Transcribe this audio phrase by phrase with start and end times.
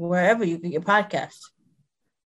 [0.00, 1.38] wherever you get your podcast.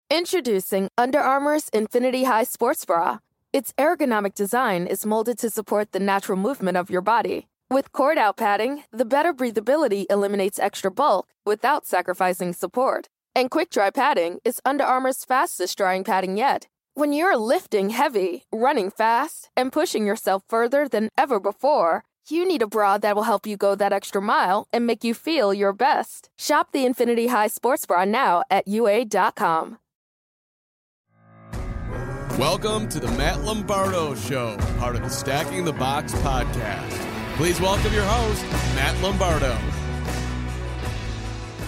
[0.10, 3.20] Introducing Under Armour's Infinity High Sports Bra.
[3.54, 7.48] Its ergonomic design is molded to support the natural movement of your body.
[7.70, 13.08] With cord out padding, the better breathability eliminates extra bulk without sacrificing support.
[13.34, 16.68] And quick dry padding is Under Armour's fastest drying padding yet.
[16.94, 22.62] When you're lifting heavy, running fast, and pushing yourself further than ever before, you need
[22.62, 25.74] a bra that will help you go that extra mile and make you feel your
[25.74, 26.30] best.
[26.38, 29.78] Shop the Infinity High Sports Bra now at UA.com.
[32.38, 37.36] Welcome to the Matt Lombardo Show, part of the Stacking the Box podcast.
[37.36, 38.44] Please welcome your host,
[38.76, 39.58] Matt Lombardo.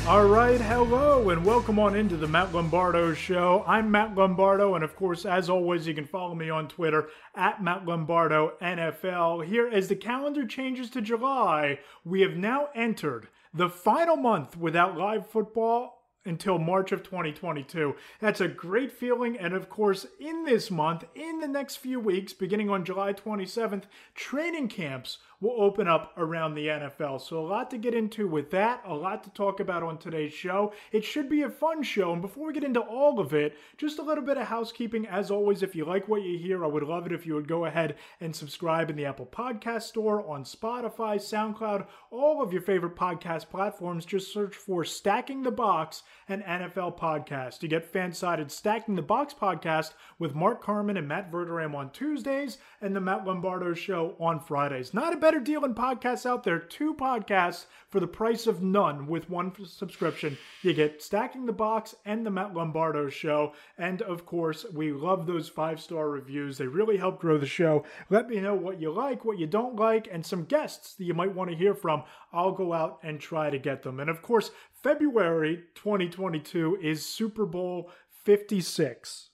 [0.06, 3.64] All right, hello, and welcome on into the Matt Lombardo Show.
[3.66, 7.64] I'm Matt Lombardo, and of course, as always, you can follow me on Twitter at
[7.64, 9.46] Matt Lombardo NFL.
[9.46, 14.98] Here, as the calendar changes to July, we have now entered the final month without
[14.98, 17.96] live football until March of 2022.
[18.20, 19.38] That's a great feeling.
[19.38, 23.84] And of course, in this month, in the next few weeks, beginning on July 27th,
[24.16, 27.22] training camps will open up around the NFL.
[27.22, 30.34] So, a lot to get into with that, a lot to talk about on today's
[30.34, 30.74] show.
[30.92, 32.14] It should be a fun show.
[32.14, 35.06] And before we get into all of it, just a little bit of housekeeping.
[35.06, 37.48] As always, if you like what you hear, I would love it if you would
[37.48, 42.62] go ahead and subscribe in the Apple Podcast Store, on Spotify, SoundCloud, all of your
[42.62, 44.06] favorite podcast platforms.
[44.06, 47.62] Just search for Stacking the Box and NFL Podcast.
[47.62, 51.92] You get fan sided Stacking the Box podcast with Mark Carman and Matt Verderam on
[51.92, 54.94] Tuesdays and the Matt Lombardo Show on Fridays.
[54.94, 56.60] Not a better deal than podcasts out there.
[56.60, 60.38] Two podcasts for the price of none with one subscription.
[60.62, 63.54] You get Stacking the Box and the Matt Lombardo Show.
[63.78, 66.58] And of course, we love those five star reviews.
[66.58, 67.86] They really help grow the show.
[68.10, 71.14] Let me know what you like, what you don't like, and some guests that you
[71.14, 72.04] might want to hear from.
[72.32, 74.00] I'll go out and try to get them.
[74.00, 74.52] And of course,
[74.82, 77.92] February 2022 is Super Bowl
[78.24, 79.30] 56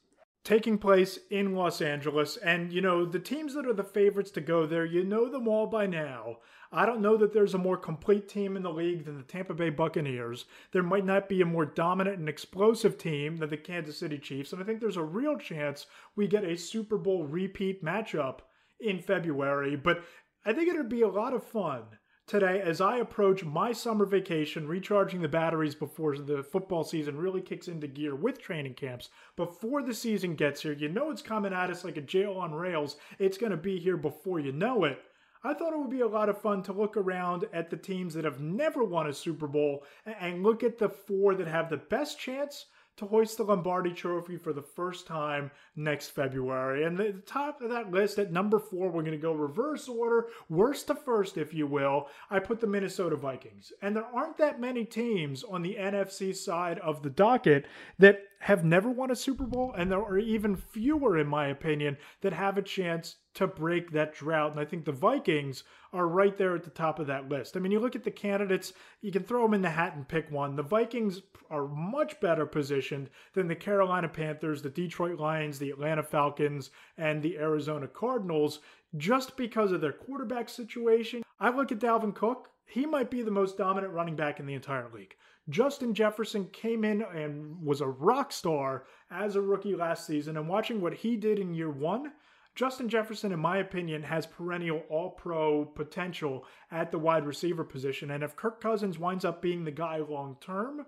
[0.50, 2.36] taking place in Los Angeles.
[2.38, 5.48] And, you know, the teams that are the favorites to go there, you know them
[5.48, 6.38] all by now.
[6.72, 9.54] I don't know that there's a more complete team in the league than the Tampa
[9.54, 10.46] Bay Buccaneers.
[10.72, 14.52] There might not be a more dominant and explosive team than the Kansas City Chiefs.
[14.52, 18.40] And I think there's a real chance we get a Super Bowl repeat matchup
[18.80, 19.76] in February.
[19.76, 20.04] But
[20.44, 21.84] I think it'd be a lot of fun
[22.30, 27.42] today as I approach my summer vacation, recharging the batteries before the football season really
[27.42, 29.10] kicks into gear with training camps.
[29.36, 32.54] Before the season gets here, you know it's coming at us like a jail on
[32.54, 32.98] rails.
[33.18, 35.02] It's going to be here before you know it.
[35.44, 38.14] I thought it would be a lot of fun to look around at the teams
[38.14, 41.78] that have never won a Super Bowl and look at the four that have the
[41.78, 42.68] best chance
[43.00, 46.84] to hoist the Lombardi Trophy for the first time next February.
[46.84, 50.28] And the top of that list at number four, we're going to go reverse order,
[50.50, 52.08] worst to first, if you will.
[52.30, 53.74] I put the Minnesota Vikings.
[53.82, 57.66] And there aren't that many teams on the NFC side of the docket
[57.98, 61.98] that have never won a Super Bowl, and there are even fewer, in my opinion,
[62.22, 64.52] that have a chance to break that drought.
[64.52, 67.58] And I think the Vikings are right there at the top of that list.
[67.58, 70.08] I mean, you look at the candidates, you can throw them in the hat and
[70.08, 70.56] pick one.
[70.56, 76.04] The Vikings are much better positioned than the Carolina Panthers, the Detroit Lions, the Atlanta
[76.04, 78.60] Falcons, and the Arizona Cardinals
[78.96, 81.24] just because of their quarterback situation.
[81.40, 84.54] I look at Dalvin Cook, he might be the most dominant running back in the
[84.54, 85.16] entire league.
[85.50, 90.38] Justin Jefferson came in and was a rock star as a rookie last season.
[90.38, 92.12] And watching what he did in year one,
[92.56, 98.12] Justin Jefferson, in my opinion, has perennial all pro potential at the wide receiver position.
[98.12, 100.86] And if Kirk Cousins winds up being the guy long term,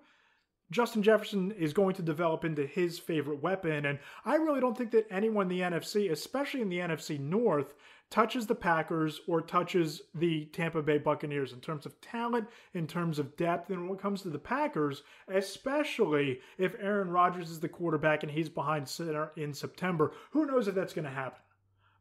[0.70, 3.86] Justin Jefferson is going to develop into his favorite weapon.
[3.86, 7.74] And I really don't think that anyone in the NFC, especially in the NFC North,
[8.12, 13.18] touches the Packers or touches the Tampa Bay Buccaneers in terms of talent, in terms
[13.18, 13.72] of depth.
[13.72, 18.32] And when it comes to the Packers, especially if Aaron Rodgers is the quarterback and
[18.32, 21.40] he's behind center in September, who knows if that's going to happen.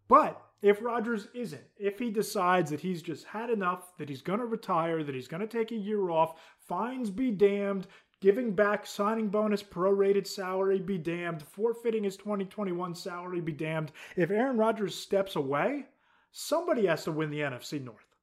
[0.09, 4.41] But if Rodgers isn't, if he decides that he's just had enough, that he's going
[4.41, 7.87] to retire, that he's going to take a year off, fines be damned,
[8.21, 13.93] giving back signing bonus, prorated salary be damned, forfeiting his 2021 salary be damned.
[14.17, 15.87] If Aaron Rodgers steps away,
[16.33, 18.17] somebody has to win the NFC North.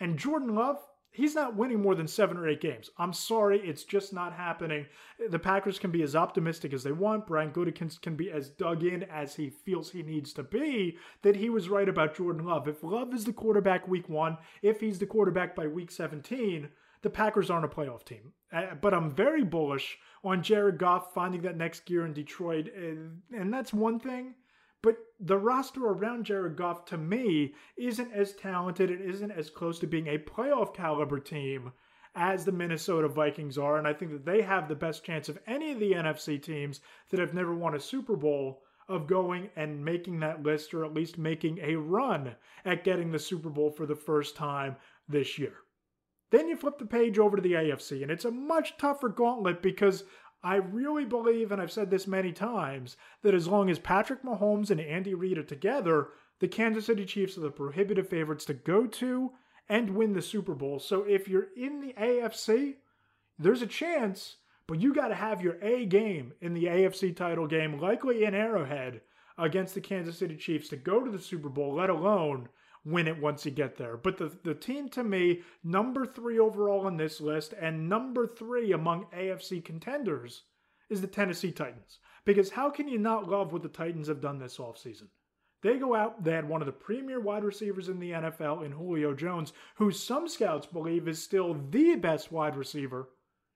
[0.00, 0.78] And Jordan Love,
[1.10, 2.90] he's not winning more than seven or eight games.
[2.98, 4.86] I'm sorry, it's just not happening.
[5.30, 7.26] The Packers can be as optimistic as they want.
[7.26, 10.98] Brian Gutekunst can be as dug in as he feels he needs to be.
[11.22, 12.66] That he was right about Jordan Love.
[12.66, 16.68] If Love is the quarterback week one, if he's the quarterback by week 17,
[17.02, 18.32] the Packers aren't a playoff team.
[18.52, 23.20] Uh, but I'm very bullish on Jared Goff finding that next gear in Detroit, and,
[23.32, 24.34] and that's one thing.
[24.84, 28.90] But the roster around Jared Goff, to me, isn't as talented.
[28.90, 31.72] It isn't as close to being a playoff caliber team
[32.14, 33.78] as the Minnesota Vikings are.
[33.78, 36.82] And I think that they have the best chance of any of the NFC teams
[37.10, 40.92] that have never won a Super Bowl of going and making that list or at
[40.92, 42.36] least making a run
[42.66, 44.76] at getting the Super Bowl for the first time
[45.08, 45.54] this year.
[46.30, 49.62] Then you flip the page over to the AFC, and it's a much tougher gauntlet
[49.62, 50.04] because
[50.44, 54.70] I really believe, and I've said this many times, that as long as Patrick Mahomes
[54.70, 56.08] and Andy Reid are together,
[56.38, 59.32] the Kansas City Chiefs are the prohibitive favorites to go to
[59.70, 60.78] and win the Super Bowl.
[60.78, 62.74] So if you're in the AFC,
[63.38, 64.36] there's a chance,
[64.66, 68.34] but you got to have your A game in the AFC title game, likely in
[68.34, 69.00] Arrowhead,
[69.38, 72.48] against the Kansas City Chiefs to go to the Super Bowl, let alone
[72.84, 73.96] win it once you get there.
[73.96, 78.72] But the, the team to me, number three overall on this list, and number three
[78.72, 80.42] among AFC contenders
[80.90, 81.98] is the Tennessee Titans.
[82.24, 85.08] Because how can you not love what the Titans have done this offseason?
[85.62, 88.72] They go out, they had one of the premier wide receivers in the NFL in
[88.72, 93.08] Julio Jones, who some scouts believe is still the best wide receiver.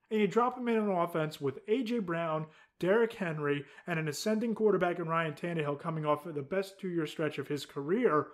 [0.09, 1.99] And you drop him in an offense with A.J.
[1.99, 2.47] Brown,
[2.79, 6.89] Derrick Henry, and an ascending quarterback in Ryan Tannehill coming off of the best two
[6.89, 8.27] year stretch of his career.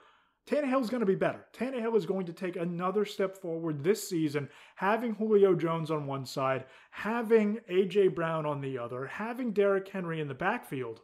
[0.48, 1.46] Tannehill's going to be better.
[1.54, 6.26] Tannehill is going to take another step forward this season, having Julio Jones on one
[6.26, 8.10] side, having A.J.
[8.10, 11.02] Brown on the other, having Derrick Henry in the backfield.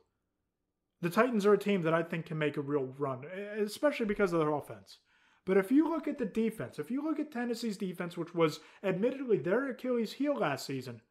[1.01, 3.25] The Titans are a team that I think can make a real run,
[3.57, 4.99] especially because of their offense.
[5.45, 8.59] But if you look at the defense, if you look at Tennessee's defense, which was
[8.83, 11.01] admittedly their Achilles heel last season,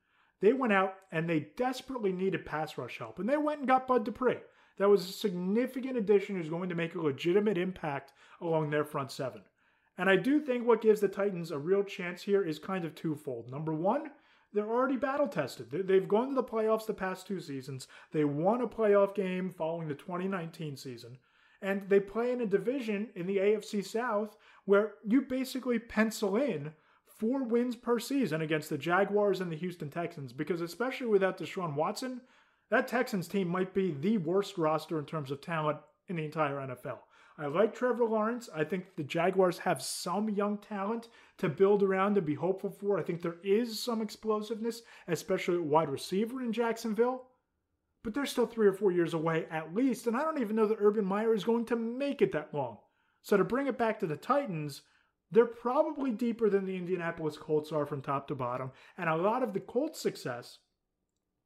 [0.40, 3.18] they went out and they desperately needed pass rush help.
[3.18, 4.38] And they went and got Bud Dupree
[4.78, 9.10] that was a significant addition who's going to make a legitimate impact along their front
[9.12, 9.42] seven.
[9.98, 12.94] And I do think what gives the Titans a real chance here is kind of
[12.94, 13.50] twofold.
[13.50, 14.10] Number one,
[14.52, 15.70] they're already battle tested.
[15.70, 17.86] They've gone to the playoffs the past two seasons.
[18.12, 21.18] They won a playoff game following the 2019 season.
[21.62, 26.72] And they play in a division in the AFC South where you basically pencil in
[27.06, 31.74] four wins per season against the Jaguars and the Houston Texans because, especially without Deshaun
[31.74, 32.22] Watson,
[32.70, 35.78] that Texans team might be the worst roster in terms of talent
[36.08, 36.98] in the entire NFL.
[37.38, 38.50] I like Trevor Lawrence.
[38.54, 41.08] I think the Jaguars have some young talent
[41.38, 42.98] to build around and be hopeful for.
[42.98, 47.28] I think there is some explosiveness, especially at wide receiver in Jacksonville.
[48.04, 50.66] But they're still three or four years away at least, and I don't even know
[50.66, 52.78] that Urban Meyer is going to make it that long.
[53.22, 54.82] So to bring it back to the Titans,
[55.30, 59.42] they're probably deeper than the Indianapolis Colts are from top to bottom, and a lot
[59.42, 60.58] of the Colts' success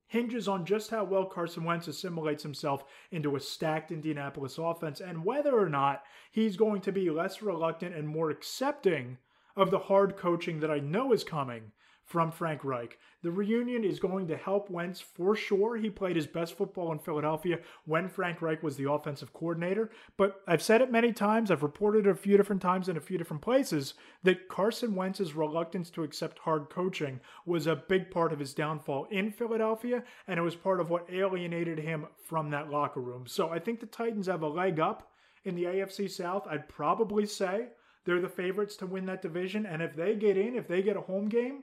[0.07, 5.25] hinges on just how well Carson Wentz assimilates himself into a stacked Indianapolis offense and
[5.25, 9.19] whether or not he's going to be less reluctant and more accepting
[9.57, 11.73] of the hard coaching that I know is coming
[12.05, 12.99] from Frank Reich.
[13.23, 15.77] The reunion is going to help Wentz for sure.
[15.77, 19.91] He played his best football in Philadelphia when Frank Reich was the offensive coordinator.
[20.19, 23.01] But I've said it many times, I've reported it a few different times in a
[23.01, 28.33] few different places that Carson Wentz's reluctance to accept hard coaching was a big part
[28.33, 32.71] of his downfall in Philadelphia, and it was part of what alienated him from that
[32.71, 33.27] locker room.
[33.27, 35.11] So I think the Titans have a leg up
[35.45, 36.47] in the AFC South.
[36.51, 37.69] I'd probably say
[38.05, 39.67] they're the favorites to win that division.
[39.67, 41.63] And if they get in, if they get a home game,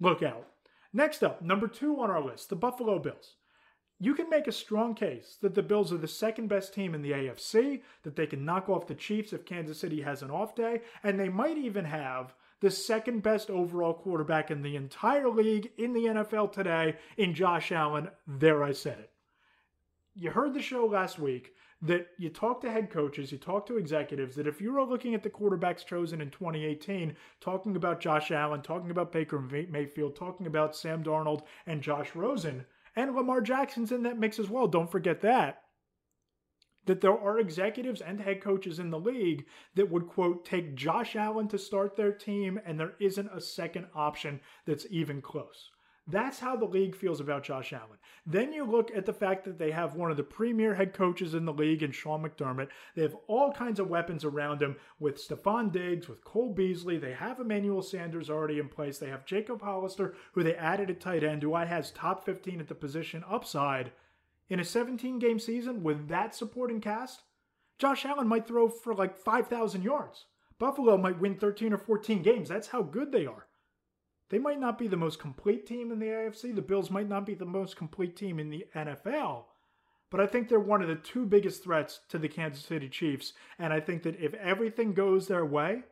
[0.00, 0.46] look out.
[0.92, 3.34] Next up, number two on our list, the Buffalo Bills.
[4.00, 7.02] You can make a strong case that the Bills are the second best team in
[7.02, 10.54] the AFC, that they can knock off the Chiefs if Kansas City has an off
[10.54, 15.70] day, and they might even have the second best overall quarterback in the entire league
[15.78, 18.08] in the NFL today in Josh Allen.
[18.26, 19.10] There, I said it.
[20.14, 23.76] You heard the show last week that you talk to head coaches, you talk to
[23.76, 28.32] executives, that if you are looking at the quarterbacks chosen in 2018, talking about Josh
[28.32, 32.66] Allen, talking about Baker Mayfield, talking about Sam Darnold and Josh Rosen,
[32.96, 35.62] and Lamar Jackson's in that mix as well, don't forget that.
[36.86, 39.44] that there are executives and head coaches in the league
[39.74, 43.86] that would, quote, take Josh Allen to start their team, and there isn't a second
[43.94, 45.70] option that's even close.
[46.10, 47.98] That's how the league feels about Josh Allen.
[48.24, 51.34] Then you look at the fact that they have one of the premier head coaches
[51.34, 52.68] in the league in Sean McDermott.
[52.96, 56.96] They have all kinds of weapons around him with Stefon Diggs, with Cole Beasley.
[56.96, 58.96] They have Emmanuel Sanders already in place.
[58.96, 62.58] They have Jacob Hollister, who they added at tight end, who I has top 15
[62.58, 63.92] at the position upside.
[64.48, 67.24] In a 17 game season with that supporting cast,
[67.78, 70.24] Josh Allen might throw for like 5,000 yards.
[70.58, 72.48] Buffalo might win 13 or 14 games.
[72.48, 73.47] That's how good they are.
[74.30, 76.54] They might not be the most complete team in the AFC.
[76.54, 79.44] The Bills might not be the most complete team in the NFL.
[80.10, 83.32] But I think they're one of the two biggest threats to the Kansas City Chiefs.
[83.58, 85.82] And I think that if everything goes their way,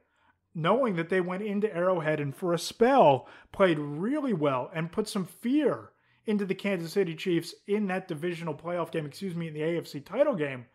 [0.54, 5.08] knowing that they went into Arrowhead and for a spell played really well and put
[5.08, 5.90] some fear
[6.24, 10.04] into the Kansas City Chiefs in that divisional playoff game, excuse me, in the AFC
[10.04, 10.66] title game,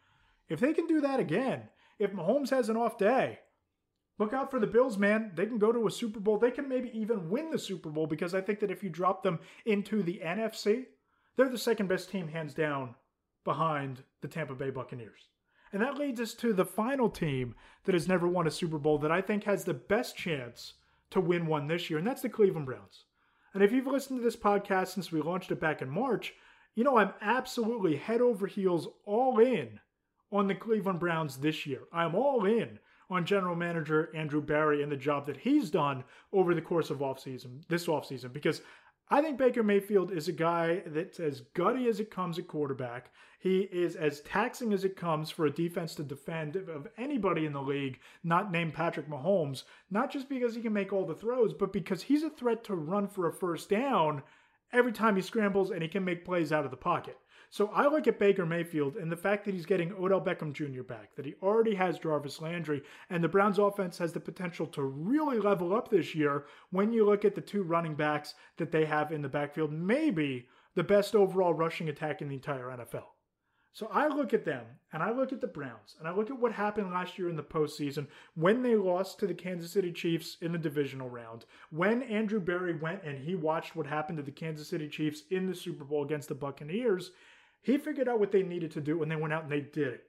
[0.47, 1.63] if they can do that again,
[1.99, 3.39] if Mahomes has an off day,
[4.19, 5.31] look out for the Bills, man.
[5.35, 6.37] They can go to a Super Bowl.
[6.37, 9.23] They can maybe even win the Super Bowl because I think that if you drop
[9.23, 10.85] them into the NFC,
[11.35, 12.95] they're the second best team, hands down,
[13.43, 15.29] behind the Tampa Bay Buccaneers.
[15.73, 18.97] And that leads us to the final team that has never won a Super Bowl
[18.99, 20.73] that I think has the best chance
[21.11, 23.05] to win one this year, and that's the Cleveland Browns.
[23.53, 26.33] And if you've listened to this podcast since we launched it back in March,
[26.75, 29.79] you know I'm absolutely head over heels all in
[30.31, 31.81] on the Cleveland Browns this year.
[31.91, 32.79] I'm all in
[33.11, 36.99] on general manager Andrew Berry and the job that he's done over the course of
[36.99, 38.61] offseason, this offseason, because
[39.09, 43.11] I think Baker Mayfield is a guy that's as gutty as it comes at quarterback.
[43.39, 47.51] He is as taxing as it comes for a defense to defend of anybody in
[47.51, 51.53] the league, not named Patrick Mahomes, not just because he can make all the throws,
[51.53, 54.23] but because he's a threat to run for a first down
[54.71, 57.17] every time he scrambles and he can make plays out of the pocket.
[57.51, 60.83] So I look at Baker Mayfield and the fact that he's getting Odell Beckham Jr.
[60.83, 64.81] back, that he already has Jarvis Landry, and the Browns offense has the potential to
[64.81, 68.85] really level up this year when you look at the two running backs that they
[68.85, 73.03] have in the backfield, maybe the best overall rushing attack in the entire NFL.
[73.73, 76.39] So I look at them and I look at the Browns and I look at
[76.39, 80.37] what happened last year in the postseason when they lost to the Kansas City Chiefs
[80.41, 84.31] in the divisional round, when Andrew Berry went and he watched what happened to the
[84.31, 87.11] Kansas City Chiefs in the Super Bowl against the Buccaneers.
[87.61, 89.87] He figured out what they needed to do and they went out and they did
[89.87, 90.03] it.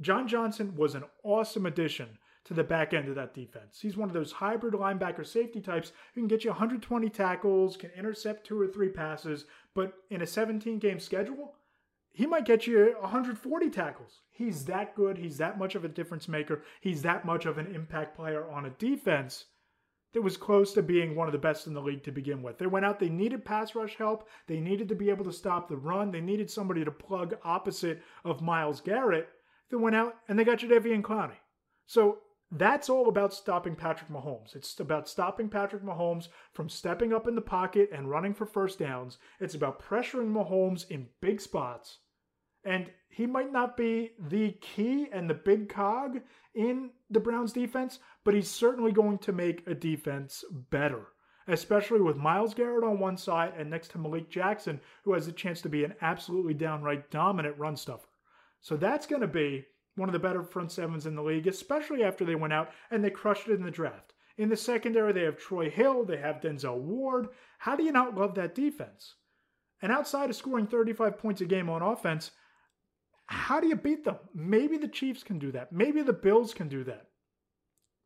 [0.00, 3.78] John Johnson was an awesome addition to the back end of that defense.
[3.80, 7.90] He's one of those hybrid linebacker safety types who can get you 120 tackles, can
[7.96, 11.54] intercept two or three passes, but in a 17 game schedule,
[12.12, 14.20] he might get you 140 tackles.
[14.30, 15.18] He's that good.
[15.18, 16.62] He's that much of a difference maker.
[16.80, 19.46] He's that much of an impact player on a defense
[20.14, 22.56] that was close to being one of the best in the league to begin with.
[22.56, 24.28] They went out, they needed pass rush help.
[24.46, 26.12] They needed to be able to stop the run.
[26.12, 29.28] They needed somebody to plug opposite of Myles Garrett.
[29.70, 31.36] They went out and they got Jadeveon Clowney.
[31.86, 32.18] So
[32.52, 34.54] that's all about stopping Patrick Mahomes.
[34.54, 38.78] It's about stopping Patrick Mahomes from stepping up in the pocket and running for first
[38.78, 39.18] downs.
[39.40, 41.98] It's about pressuring Mahomes in big spots
[42.64, 46.20] and he might not be the key and the big cog
[46.54, 51.08] in the Browns defense, but he's certainly going to make a defense better,
[51.46, 55.32] especially with Myles Garrett on one side and next to Malik Jackson, who has a
[55.32, 58.08] chance to be an absolutely downright dominant run stuffer.
[58.60, 59.64] So that's going to be
[59.96, 63.04] one of the better front sevens in the league, especially after they went out and
[63.04, 64.12] they crushed it in the draft.
[64.36, 67.28] In the secondary, they have Troy Hill, they have Denzel Ward.
[67.58, 69.14] How do you not love that defense?
[69.80, 72.32] And outside of scoring 35 points a game on offense,
[73.26, 74.16] how do you beat them?
[74.34, 75.72] Maybe the Chiefs can do that.
[75.72, 77.06] Maybe the Bills can do that.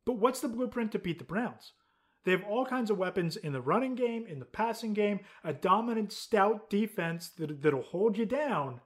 [0.05, 1.73] But what's the blueprint to beat the Browns?
[2.25, 5.53] They have all kinds of weapons in the running game, in the passing game, a
[5.53, 8.81] dominant, stout defense that, that'll hold you down.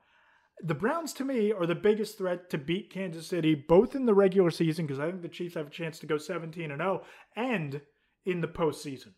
[0.61, 4.13] The Browns, to me, are the biggest threat to beat Kansas City, both in the
[4.13, 7.03] regular season, because I think the Chiefs have a chance to go 17 and 0,
[7.35, 7.81] and
[8.25, 9.13] in the postseason.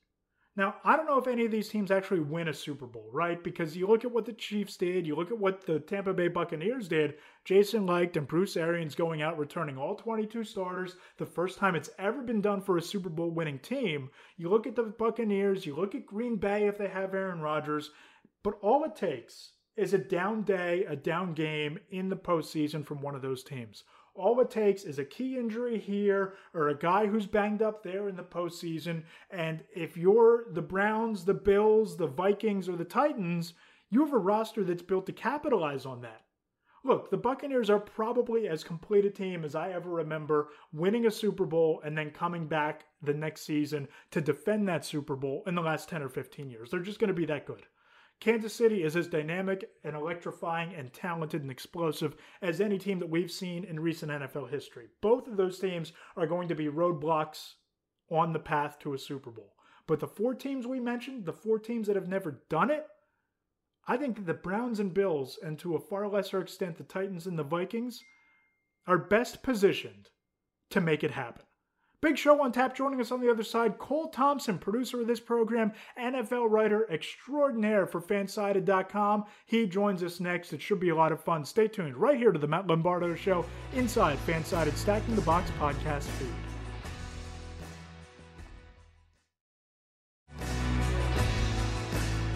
[0.57, 3.43] Now, I don't know if any of these teams actually win a Super Bowl, right?
[3.43, 6.29] Because you look at what the Chiefs did, you look at what the Tampa Bay
[6.29, 7.15] Buccaneers did.
[7.43, 11.89] Jason Licht and Bruce Arians going out returning all 22 starters, the first time it's
[11.99, 14.09] ever been done for a Super Bowl winning team.
[14.37, 17.91] You look at the Buccaneers, you look at Green Bay if they have Aaron Rodgers,
[18.41, 23.01] but all it takes is a down day, a down game in the postseason from
[23.01, 23.83] one of those teams.
[24.15, 28.07] All it takes is a key injury here or a guy who's banged up there
[28.07, 29.03] in the postseason.
[29.29, 33.53] And if you're the Browns, the Bills, the Vikings, or the Titans,
[33.89, 36.21] you have a roster that's built to capitalize on that.
[36.85, 41.11] Look, the Buccaneers are probably as complete a team as I ever remember winning a
[41.11, 45.55] Super Bowl and then coming back the next season to defend that Super Bowl in
[45.55, 46.69] the last 10 or 15 years.
[46.69, 47.63] They're just going to be that good.
[48.19, 53.09] Kansas City is as dynamic and electrifying and talented and explosive as any team that
[53.09, 54.87] we've seen in recent NFL history.
[55.01, 57.53] Both of those teams are going to be roadblocks
[58.09, 59.53] on the path to a Super Bowl.
[59.87, 62.87] But the four teams we mentioned, the four teams that have never done it,
[63.87, 67.37] I think the Browns and Bills, and to a far lesser extent the Titans and
[67.37, 68.01] the Vikings,
[68.87, 70.09] are best positioned
[70.71, 71.45] to make it happen.
[72.01, 72.75] Big show on tap.
[72.75, 77.87] Joining us on the other side, Cole Thompson, producer of this program, NFL writer extraordinaire
[77.87, 79.25] for Fansided.com.
[79.45, 80.53] He joins us next.
[80.53, 81.45] It should be a lot of fun.
[81.45, 86.03] Stay tuned right here to the Matt Lombardo Show inside Fansided Stacking the Box podcast
[86.03, 86.54] feed.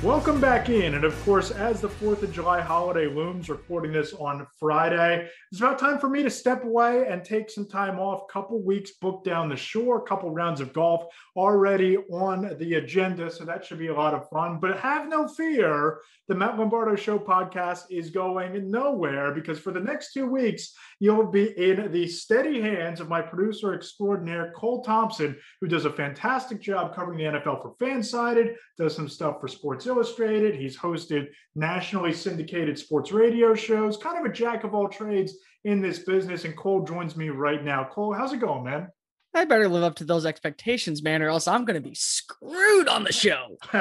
[0.03, 0.95] Welcome back in.
[0.95, 5.59] And of course, as the 4th of July holiday looms, recording this on Friday, it's
[5.59, 8.29] about time for me to step away and take some time off.
[8.29, 13.29] Couple weeks booked down the shore, couple rounds of golf already on the agenda.
[13.29, 14.61] So that should be a lot of fun.
[14.61, 19.79] But have no fear, the Matt Lombardo Show podcast is going nowhere because for the
[19.81, 25.35] next two weeks, you'll be in the steady hands of my producer extraordinaire, Cole Thompson,
[25.59, 29.87] who does a fantastic job covering the NFL for Fansided, does some stuff for Sports
[29.89, 30.55] Illustrated.
[30.55, 35.33] He's hosted nationally syndicated sports radio shows, kind of a jack of all trades
[35.65, 36.45] in this business.
[36.45, 37.83] And Cole joins me right now.
[37.91, 38.87] Cole, how's it going, man?
[39.33, 42.87] I better live up to those expectations, man, or else I'm going to be screwed
[42.87, 43.57] on the show.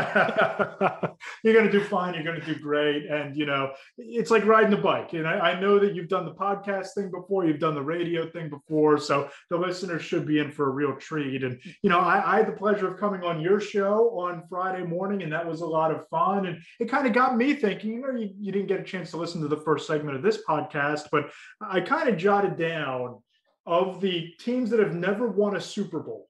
[1.42, 2.12] you're going to do fine.
[2.12, 3.06] You're going to do great.
[3.06, 5.14] And, you know, it's like riding a bike.
[5.14, 8.28] And I, I, know that you've done the podcast thing before, you've done the radio
[8.30, 8.98] thing before.
[8.98, 11.42] So the listeners should be in for a real treat.
[11.42, 14.84] And, you know, I, I had the pleasure of coming on your show on Friday
[14.84, 16.46] morning, and that was a lot of fun.
[16.46, 19.10] And it kind of got me thinking, you know, you, you didn't get a chance
[19.12, 23.20] to listen to the first segment of this podcast, but I kind of jotted down
[23.68, 26.26] of the teams that have never won a Super Bowl,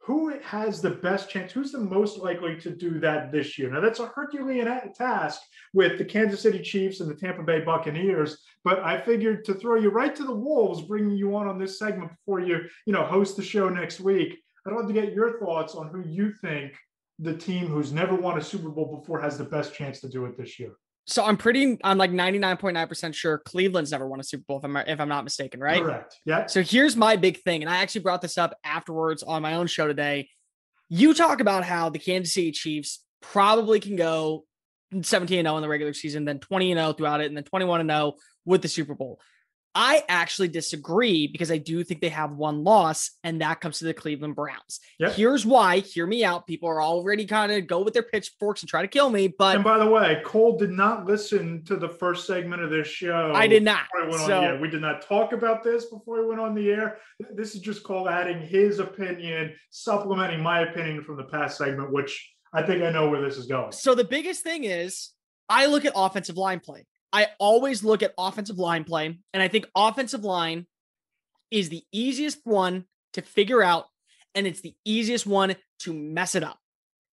[0.00, 1.52] who has the best chance?
[1.52, 3.70] Who's the most likely to do that this year?
[3.70, 5.42] Now, that's a Herculean task
[5.74, 8.38] with the Kansas City Chiefs and the Tampa Bay Buccaneers.
[8.64, 11.78] But I figured to throw you right to the wolves, bringing you on on this
[11.78, 14.38] segment before you, you know, host the show next week.
[14.66, 16.72] I'd love to get your thoughts on who you think
[17.18, 20.24] the team who's never won a Super Bowl before has the best chance to do
[20.24, 20.72] it this year.
[21.06, 24.76] So I'm pretty, I'm like 99.9% sure Cleveland's never won a Super Bowl if I'm,
[24.76, 25.82] if I'm not mistaken, right?
[25.82, 26.20] Correct.
[26.24, 26.46] Yeah.
[26.46, 27.62] So here's my big thing.
[27.62, 30.28] And I actually brought this up afterwards on my own show today.
[30.88, 34.44] You talk about how the Kansas City Chiefs probably can go
[35.00, 38.14] 17 0 in the regular season, then 20 0 throughout it, and then 21 0
[38.44, 39.20] with the Super Bowl.
[39.74, 43.86] I actually disagree because I do think they have one loss, and that comes to
[43.86, 44.80] the Cleveland Browns.
[44.98, 45.12] Yep.
[45.14, 45.78] Here's why.
[45.78, 46.46] Hear me out.
[46.46, 49.28] People are already kind of go with their pitchforks and try to kill me.
[49.28, 52.86] But and by the way, Cole did not listen to the first segment of this
[52.86, 53.32] show.
[53.34, 53.84] I did not.
[54.26, 56.98] So, we did not talk about this before we went on the air.
[57.34, 62.30] This is just called adding his opinion, supplementing my opinion from the past segment, which
[62.52, 63.72] I think I know where this is going.
[63.72, 65.10] So the biggest thing is
[65.48, 66.84] I look at offensive line play.
[67.12, 70.66] I always look at offensive line play, and I think offensive line
[71.50, 73.86] is the easiest one to figure out,
[74.34, 76.58] and it's the easiest one to mess it up.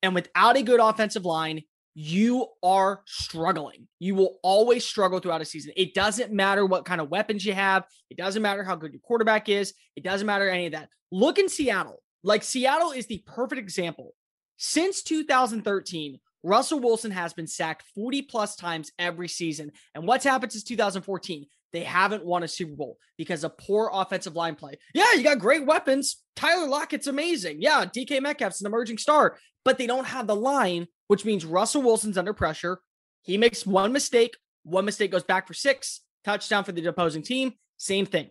[0.02, 3.88] And without a good offensive line, you are struggling.
[4.00, 5.74] You will always struggle throughout a season.
[5.76, 7.84] It doesn't matter what kind of weapons you have.
[8.10, 9.74] It doesn't matter how good your quarterback is.
[9.98, 10.88] It doesn't matter any of that.
[11.12, 12.02] Look in Seattle.
[12.24, 14.14] Like Seattle is the perfect example.
[14.56, 19.72] Since 2013, Russell Wilson has been sacked 40 plus times every season.
[19.94, 21.46] And what's happened since 2014?
[21.72, 24.80] They haven't won a Super Bowl because of poor offensive line play.
[24.94, 26.18] Yeah, you got great weapons.
[26.36, 27.62] Tyler Lockett's amazing.
[27.62, 31.84] Yeah, DK Metcalf's an emerging star, but they don't have the line, which means Russell
[31.84, 32.80] Wilson's under pressure.
[33.24, 37.54] He makes one mistake, one mistake goes back for six, touchdown for the opposing team.
[37.78, 38.30] Same thing.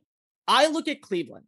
[0.49, 1.45] I look at Cleveland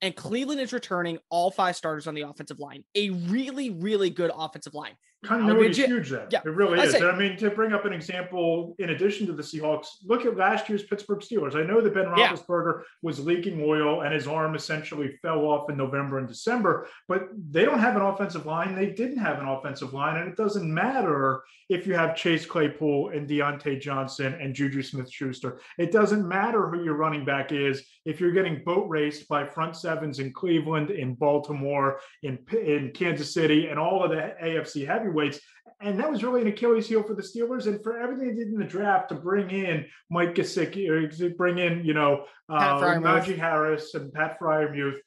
[0.00, 2.84] and Cleveland is returning all five starters on the offensive line.
[2.94, 4.94] A really, really good offensive line.
[5.24, 6.26] Continuity is huge there.
[6.30, 7.00] Yeah, it really is.
[7.00, 10.68] I mean, to bring up an example, in addition to the Seahawks, look at last
[10.68, 11.54] year's Pittsburgh Steelers.
[11.54, 12.84] I know that Ben Roethlisberger yeah.
[13.02, 17.64] was leaking oil and his arm essentially fell off in November and December, but they
[17.64, 18.74] don't have an offensive line.
[18.74, 23.10] They didn't have an offensive line, and it doesn't matter if you have Chase Claypool
[23.10, 25.60] and Diontae Johnson and Juju Smith-Schuster.
[25.78, 29.76] It doesn't matter who your running back is if you're getting boat raced by front
[29.76, 35.11] sevens in Cleveland, in Baltimore, in in Kansas City, and all of the AFC heavyweights
[35.12, 35.40] heavyweights.
[35.80, 38.48] And that was really an Achilles heel for the Steelers and for everything they did
[38.52, 43.38] in the draft to bring in Mike Gesicki, or bring in, you know, uh, Najee
[43.38, 44.98] Harris and Pat Freiermuth.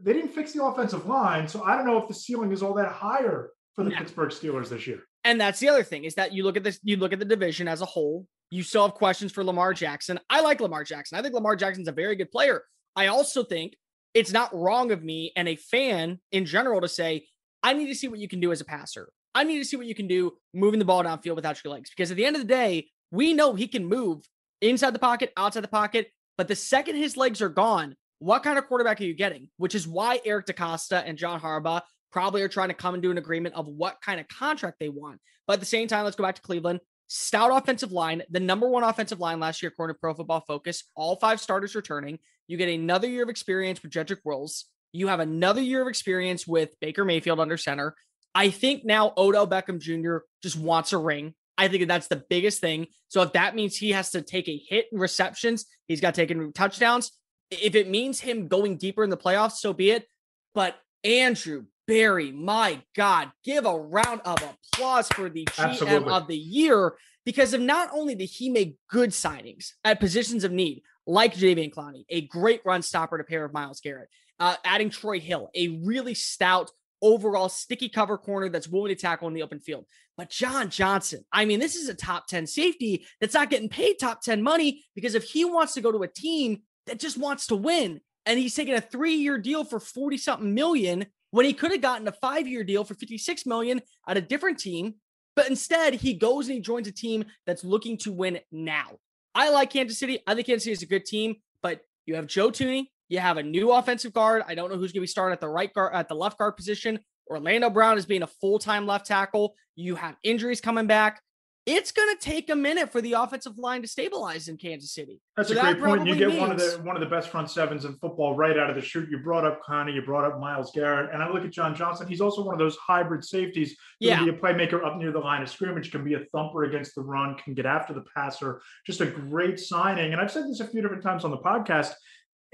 [0.00, 1.48] They didn't fix the offensive line.
[1.48, 3.98] So I don't know if the ceiling is all that higher for the yeah.
[3.98, 5.00] Pittsburgh Steelers this year.
[5.24, 7.24] And that's the other thing is that you look at this, you look at the
[7.24, 8.26] division as a whole.
[8.50, 10.20] You still have questions for Lamar Jackson.
[10.28, 11.18] I like Lamar Jackson.
[11.18, 12.62] I think Lamar Jackson's a very good player.
[12.94, 13.74] I also think
[14.14, 17.26] it's not wrong of me and a fan in general to say
[17.62, 19.08] I need to see what you can do as a passer.
[19.34, 21.90] I need to see what you can do moving the ball downfield without your legs.
[21.90, 24.26] Because at the end of the day, we know he can move
[24.60, 26.10] inside the pocket, outside the pocket.
[26.38, 29.48] But the second his legs are gone, what kind of quarterback are you getting?
[29.56, 33.18] Which is why Eric DeCosta and John Harbaugh probably are trying to come into an
[33.18, 35.20] agreement of what kind of contract they want.
[35.46, 36.80] But at the same time, let's go back to Cleveland.
[37.08, 40.84] Stout offensive line, the number one offensive line last year, according to Pro Football Focus,
[40.94, 42.18] all five starters returning.
[42.48, 44.66] You get another year of experience with Jedrick Wills.
[44.92, 47.94] You have another year of experience with Baker Mayfield under center.
[48.34, 50.18] I think now Odell Beckham Jr.
[50.42, 51.34] just wants a ring.
[51.58, 52.86] I think that's the biggest thing.
[53.08, 56.20] So if that means he has to take a hit in receptions, he's got to
[56.20, 57.12] take in touchdowns.
[57.50, 60.06] If it means him going deeper in the playoffs, so be it.
[60.54, 64.38] But Andrew Berry, my God, give a round of
[64.72, 66.12] applause for the GM Absolutely.
[66.12, 70.52] of the year because of not only did he make good signings at positions of
[70.52, 74.90] need, like Jadeveon Clowney, a great run stopper to pair of Myles Garrett, uh, adding
[74.90, 76.70] Troy Hill, a really stout
[77.02, 79.84] overall sticky cover corner that's willing to tackle in the open field.
[80.16, 83.98] But John Johnson, I mean, this is a top 10 safety that's not getting paid
[83.98, 87.46] top 10 money because if he wants to go to a team that just wants
[87.48, 91.52] to win and he's taking a three year deal for 40 something million when he
[91.52, 94.94] could have gotten a five year deal for 56 million at a different team.
[95.34, 98.98] But instead, he goes and he joins a team that's looking to win now.
[99.34, 100.20] I like Kansas City.
[100.26, 103.36] I think Kansas City is a good team, but you have Joe Thuney, you have
[103.36, 104.42] a new offensive guard.
[104.48, 106.38] I don't know who's going to be starting at the right guard, at the left
[106.38, 106.98] guard position.
[107.28, 109.54] Orlando Brown is being a full time left tackle.
[109.76, 111.20] You have injuries coming back.
[111.66, 115.20] It's going to take a minute for the offensive line to stabilize in Kansas City.
[115.36, 116.06] That's so a great that point.
[116.06, 116.40] You get means...
[116.40, 118.82] one of the one of the best front sevens in football right out of the
[118.82, 119.10] chute.
[119.10, 122.08] You brought up Clowney, you brought up Myles Garrett, and I look at John Johnson.
[122.08, 123.76] He's also one of those hybrid safeties.
[124.00, 126.64] Yeah, can be a playmaker up near the line of scrimmage, can be a thumper
[126.64, 128.62] against the run, can get after the passer.
[128.86, 130.12] Just a great signing.
[130.12, 131.92] And I've said this a few different times on the podcast.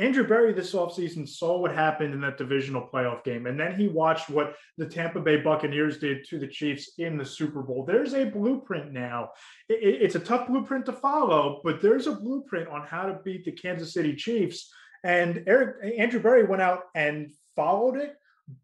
[0.00, 3.88] Andrew Berry this offseason saw what happened in that divisional playoff game, and then he
[3.88, 7.84] watched what the Tampa Bay Buccaneers did to the Chiefs in the Super Bowl.
[7.84, 9.30] There's a blueprint now.
[9.68, 13.52] it's a tough blueprint to follow, but there's a blueprint on how to beat the
[13.52, 14.72] Kansas City Chiefs.
[15.02, 18.14] And Eric Andrew Berry went out and followed it,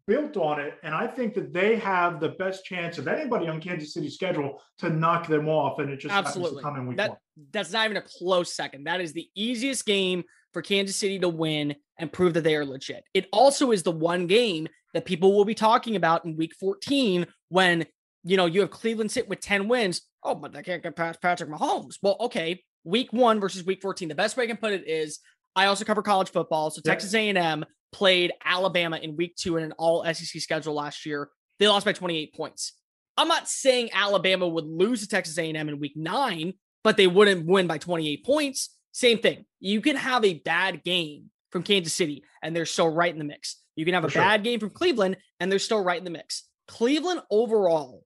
[0.07, 3.59] built on it, and I think that they have the best chance of anybody on
[3.59, 5.79] Kansas City's schedule to knock them off.
[5.79, 7.19] And it just absolutely happens to come in week that, one.
[7.51, 8.85] That's not even a close second.
[8.85, 10.23] That is the easiest game
[10.55, 13.03] for Kansas City to win and prove that they are legit.
[13.13, 17.27] It also is the one game that people will be talking about in week 14
[17.49, 17.85] when,
[18.23, 20.01] you know, you have Cleveland sit with 10 wins.
[20.23, 21.95] Oh, but they can't get past Patrick Mahomes.
[22.01, 24.07] Well, okay, week 1 versus week 14.
[24.07, 25.19] The best way I can put it is
[25.57, 26.69] I also cover college football.
[26.69, 31.27] So Texas A&M played Alabama in week 2 in an all SEC schedule last year.
[31.59, 32.71] They lost by 28 points.
[33.17, 37.45] I'm not saying Alabama would lose to Texas A&M in week 9, but they wouldn't
[37.45, 38.69] win by 28 points.
[38.95, 39.43] Same thing.
[39.59, 43.25] You can have a bad game from Kansas City and they're still right in the
[43.25, 43.57] mix.
[43.75, 44.21] You can have For a sure.
[44.21, 46.43] bad game from Cleveland and they're still right in the mix.
[46.69, 48.05] Cleveland overall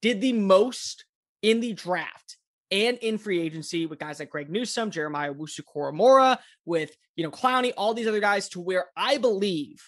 [0.00, 1.04] did the most
[1.42, 2.38] in the draft
[2.70, 7.74] and in free agency with guys like Greg Newsome, Jeremiah Owusu-Koramoah, with you know Clowney,
[7.76, 9.82] all these other guys, to where I believe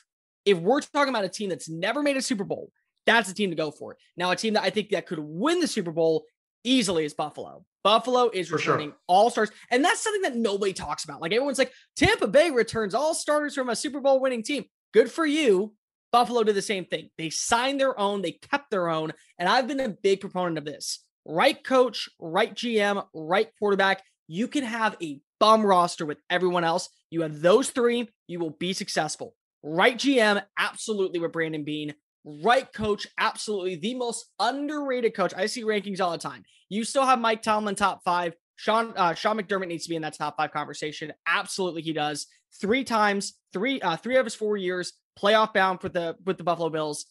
[0.44, 2.70] if we're talking about a team that's never made a Super Bowl,
[3.07, 3.96] that's a team to go for.
[4.14, 6.26] Now, a team that I think that could win the Super Bowl
[6.64, 7.64] easily is Buffalo.
[7.85, 8.99] Buffalo is For returning sure.
[9.07, 9.51] all stars.
[9.70, 11.20] And that's something that nobody talks about.
[11.20, 14.64] Like everyone's like, Tampa Bay returns all starters from a Super Bowl winning team.
[14.92, 15.75] Good for you.
[16.11, 17.11] Buffalo did the same thing.
[17.18, 19.12] They signed their own, they kept their own.
[19.38, 21.05] And I've been a big proponent of this.
[21.27, 24.03] Right coach, right GM, right quarterback.
[24.29, 26.88] You can have a bum roster with everyone else.
[27.11, 29.35] You have those three, you will be successful.
[29.62, 31.94] Right GM, absolutely with Brandon Beane.
[32.25, 35.35] right coach, absolutely the most underrated coach.
[35.37, 36.44] I see rankings all the time.
[36.74, 38.34] You still have Mike Tomlin top five.
[38.56, 41.12] Sean uh, Sean McDermott needs to be in that top five conversation.
[41.26, 42.26] Absolutely, he does.
[42.60, 46.42] Three times, three uh, three of his four years playoff bound with the with the
[46.42, 47.06] Buffalo Bills,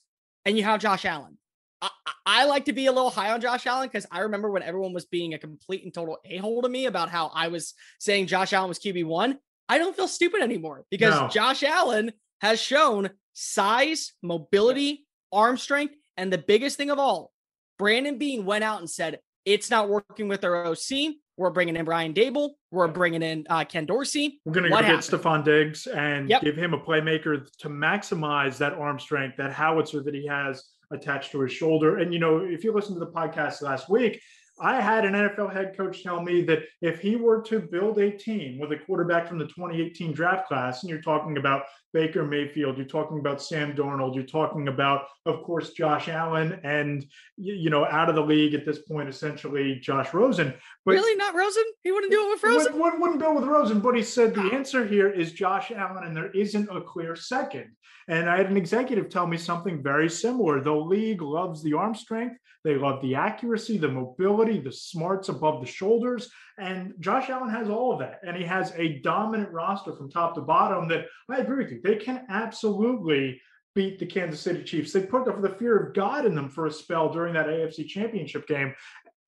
[0.45, 1.38] and you have Josh Allen.
[1.82, 1.89] I,
[2.26, 4.93] I like to be a little high on Josh Allen because I remember when everyone
[4.93, 8.28] was being a complete and total a hole to me about how I was saying
[8.28, 9.39] Josh Allen was QB one.
[9.69, 11.30] I don't feel stupid anymore because no.
[11.30, 17.32] Josh Allen has shown size, mobility, arm strength, and the biggest thing of all,
[17.80, 21.15] Brandon Beane went out and said, it's not working with our OC.
[21.36, 22.51] We're bringing in Brian Daboll.
[22.71, 24.39] We're bringing in uh, Ken Dorsey.
[24.45, 26.43] We're going to go get Stefon Diggs and yep.
[26.43, 31.32] give him a playmaker to maximize that arm strength, that howitzer that he has attached
[31.32, 31.97] to his shoulder.
[31.97, 34.21] And, you know, if you listen to the podcast last week,
[34.60, 38.12] I had an NFL head coach tell me that if he were to build a
[38.12, 42.78] team with a quarterback from the 2018 draft class, and you're talking about Baker Mayfield,
[42.78, 47.06] you're talking about Sam Darnold, you're talking about, of course, Josh Allen, and
[47.38, 50.54] you know, out of the league at this point, essentially Josh Rosen.
[50.86, 51.63] But really, not Rosen?
[51.84, 52.80] He wouldn't do it with Rosen.
[52.80, 54.56] Wouldn't, wouldn't go with Rosen, but he said the ah.
[54.56, 57.72] answer here is Josh Allen, and there isn't a clear second.
[58.08, 60.62] And I had an executive tell me something very similar.
[60.62, 62.38] The league loves the arm strength.
[62.63, 66.30] They love the accuracy, the mobility, the smarts above the shoulders.
[66.58, 68.20] And Josh Allen has all of that.
[68.26, 71.82] And he has a dominant roster from top to bottom that I agree with you.
[71.84, 73.42] They can absolutely
[73.76, 74.94] beat the Kansas City Chiefs.
[74.94, 78.48] They put the fear of God in them for a spell during that AFC championship
[78.48, 78.74] game.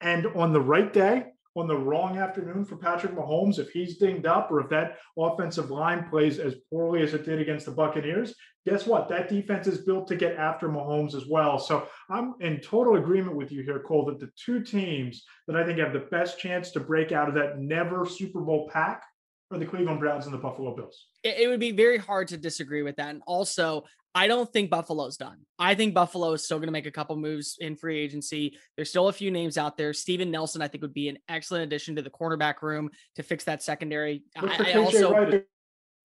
[0.01, 4.25] And on the right day, on the wrong afternoon for Patrick Mahomes, if he's dinged
[4.25, 8.35] up or if that offensive line plays as poorly as it did against the Buccaneers,
[8.65, 9.07] guess what?
[9.07, 11.57] That defense is built to get after Mahomes as well.
[11.57, 15.65] So I'm in total agreement with you here, Cole, that the two teams that I
[15.65, 19.03] think have the best chance to break out of that never Super Bowl pack
[19.51, 21.05] are the Cleveland Browns and the Buffalo Bills.
[21.23, 23.09] It, would be very hard to disagree with that.
[23.11, 25.39] And also, I don't think Buffalo's done.
[25.59, 28.57] I think Buffalo is still going to make a couple moves in free agency.
[28.77, 29.91] There's still a few names out there.
[29.91, 33.43] Steven Nelson, I think, would be an excellent addition to the cornerback room to fix
[33.43, 34.23] that secondary.
[34.37, 35.43] I, I also, Wright.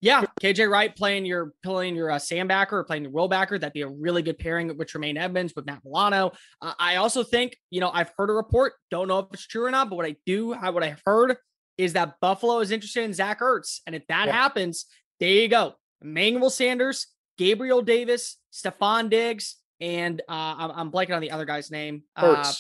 [0.01, 3.61] yeah, KJ Wright playing your playing your uh, Sam backer or playing your will backer.
[3.61, 6.33] That'd be a really good pairing with Tremaine Edmunds with Matt Milano.
[6.61, 8.73] Uh, I also think, you know, I've heard a report.
[8.91, 11.37] Don't know if it's true or not, but what I do, what I've heard
[11.79, 14.33] is that Buffalo is interested in Zach Ertz, and if that yeah.
[14.33, 14.87] happens,
[15.21, 15.75] there you go.
[16.03, 17.07] Emmanuel Sanders
[17.41, 22.03] Gabriel Davis, Stefon Diggs, and uh, I'm, I'm, blanking on the other guy's name.
[22.15, 22.53] Uh,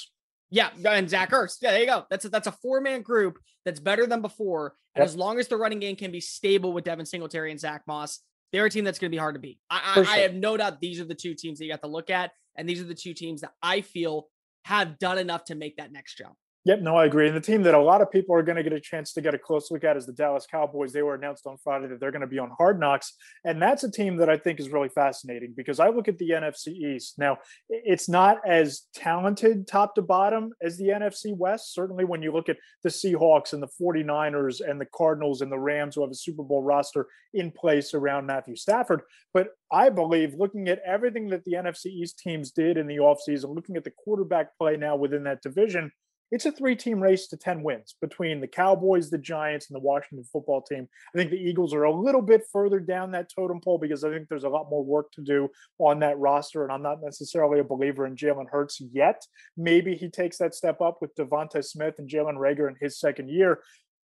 [0.48, 1.58] yeah, and Zach Ertz.
[1.60, 2.06] Yeah, there you go.
[2.08, 4.72] That's a, that's a four man group that's better than before.
[4.94, 5.08] And yep.
[5.08, 8.20] as long as the running game can be stable with Devin Singletary and Zach Moss,
[8.52, 9.58] they're a team that's going to be hard to beat.
[9.68, 10.06] I, I, sure.
[10.06, 12.30] I have no doubt these are the two teams that you got to look at,
[12.56, 14.28] and these are the two teams that I feel
[14.64, 16.36] have done enough to make that next jump.
[16.66, 17.26] Yep, no, I agree.
[17.26, 19.22] And the team that a lot of people are going to get a chance to
[19.22, 20.92] get a close look at is the Dallas Cowboys.
[20.92, 23.14] They were announced on Friday that they're going to be on Hard Knocks.
[23.46, 26.30] And that's a team that I think is really fascinating because I look at the
[26.30, 27.18] NFC East.
[27.18, 27.38] Now,
[27.70, 31.72] it's not as talented top to bottom as the NFC West.
[31.72, 35.58] Certainly, when you look at the Seahawks and the 49ers and the Cardinals and the
[35.58, 39.00] Rams, who have a Super Bowl roster in place around Matthew Stafford.
[39.32, 43.54] But I believe looking at everything that the NFC East teams did in the offseason,
[43.54, 45.90] looking at the quarterback play now within that division,
[46.30, 49.80] it's a three team race to 10 wins between the Cowboys, the Giants, and the
[49.80, 50.88] Washington football team.
[51.14, 54.10] I think the Eagles are a little bit further down that totem pole because I
[54.10, 56.62] think there's a lot more work to do on that roster.
[56.62, 59.24] And I'm not necessarily a believer in Jalen Hurts yet.
[59.56, 63.30] Maybe he takes that step up with DeVonta Smith and Jalen Reagor in his second
[63.30, 63.60] year.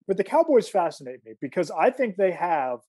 [0.06, 2.80] But the Cowboys fascinate me because I think they have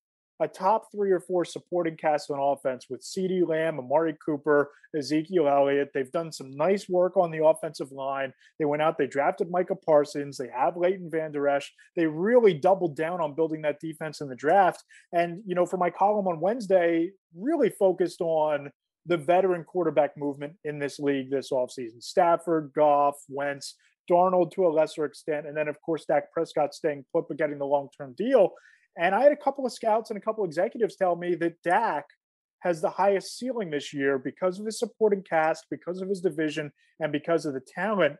[0.41, 5.47] a top three or four supporting cast on offense with CeeDee Lamb, Amari Cooper, Ezekiel
[5.47, 5.91] Elliott.
[5.93, 8.33] They've done some nice work on the offensive line.
[8.59, 11.71] They went out, they drafted Micah Parsons, they have Leighton Vander Esch.
[11.95, 14.83] They really doubled down on building that defense in the draft.
[15.13, 18.71] And, you know, for my column on Wednesday, really focused on
[19.05, 22.03] the veteran quarterback movement in this league this offseason.
[22.03, 23.75] Stafford, Goff, Wentz,
[24.09, 27.57] Darnold to a lesser extent, and then of course Dak Prescott staying put but getting
[27.57, 28.53] the long-term deal.
[28.97, 31.61] And I had a couple of scouts and a couple of executives tell me that
[31.63, 32.05] Dak
[32.61, 36.71] has the highest ceiling this year because of his supporting cast, because of his division,
[36.99, 38.15] and because of the talent.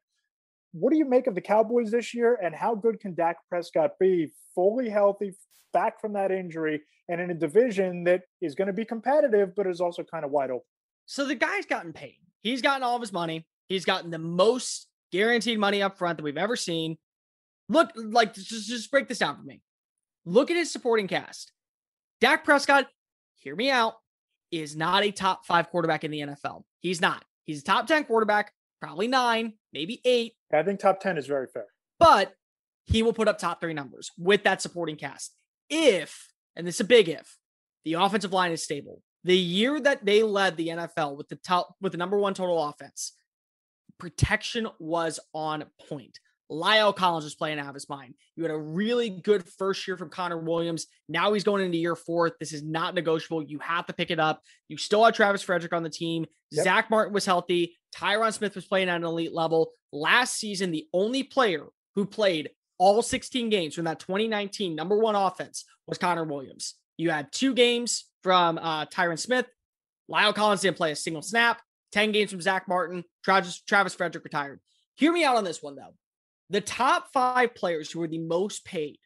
[0.73, 3.91] What do you make of the Cowboys this year, and how good can Dak Prescott
[3.99, 5.31] be fully healthy,
[5.73, 9.67] back from that injury, and in a division that is going to be competitive, but
[9.67, 10.65] is also kind of wide open?
[11.05, 12.17] So the guy's gotten paid.
[12.41, 13.47] He's gotten all of his money.
[13.69, 16.97] He's gotten the most guaranteed money up front that we've ever seen.
[17.69, 19.61] Look, like just, just break this down for me.
[20.25, 21.51] Look at his supporting cast.
[22.19, 22.87] Dak Prescott,
[23.35, 23.95] hear me out,
[24.51, 26.63] is not a top five quarterback in the NFL.
[26.79, 27.23] He's not.
[27.43, 30.33] He's a top 10 quarterback, probably nine, maybe eight.
[30.51, 31.65] I think top 10 is very fair.
[31.99, 32.33] But
[32.85, 35.35] he will put up top three numbers with that supporting cast.
[35.69, 37.37] If, and this is a big if,
[37.83, 39.01] the offensive line is stable.
[39.23, 42.63] The year that they led the NFL with the top with the number one total
[42.63, 43.13] offense,
[43.99, 46.19] protection was on point.
[46.51, 48.13] La'el Collins is playing out of his mind.
[48.35, 50.87] You had a really good first year from Connor Williams.
[51.09, 52.31] Now he's going into year four.
[52.39, 53.43] This is not negotiable.
[53.43, 54.41] You have to pick it up.
[54.67, 56.25] You still have Travis Frederick on the team.
[56.51, 56.63] Yep.
[56.63, 57.75] Zack Martin was healthy.
[57.95, 59.71] Tyron Smith was playing at an elite level.
[59.91, 65.15] Last season, the only player who played all 16 games from that 2019 number one
[65.15, 66.75] offense was Connor Williams.
[66.97, 69.47] You had two games from uh, Tyron Smith.
[70.11, 71.61] La'el Collins didn't play a single snap.
[71.93, 73.03] 10 games from Zack Martin.
[73.23, 74.59] Travis, Travis Frederick retired.
[74.95, 75.93] Hear me out on this one, though.
[76.49, 78.97] The top five players who are the most paid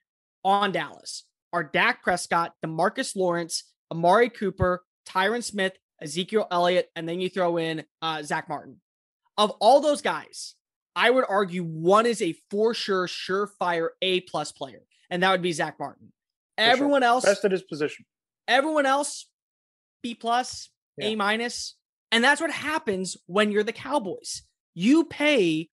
[0.44, 7.20] on Dallas are Dak Prescott, Demarcus Lawrence, Amari Cooper, Tyron Smith, Ezekiel Elliott, and then
[7.20, 8.80] you throw in uh, Zack Martin.
[9.38, 10.56] Of all those guys,
[10.96, 15.42] I would argue one is a for sure, surefire A plus player, and that would
[15.42, 16.12] be Zack Martin.
[16.58, 17.08] For Everyone sure.
[17.10, 18.06] else, best at his position.
[18.48, 19.28] everyone else,
[20.04, 21.08] B plus, Yeah.
[21.08, 21.76] A minus.
[22.12, 24.42] And that's what happens when you're the Cowboys.
[24.74, 25.70] You pay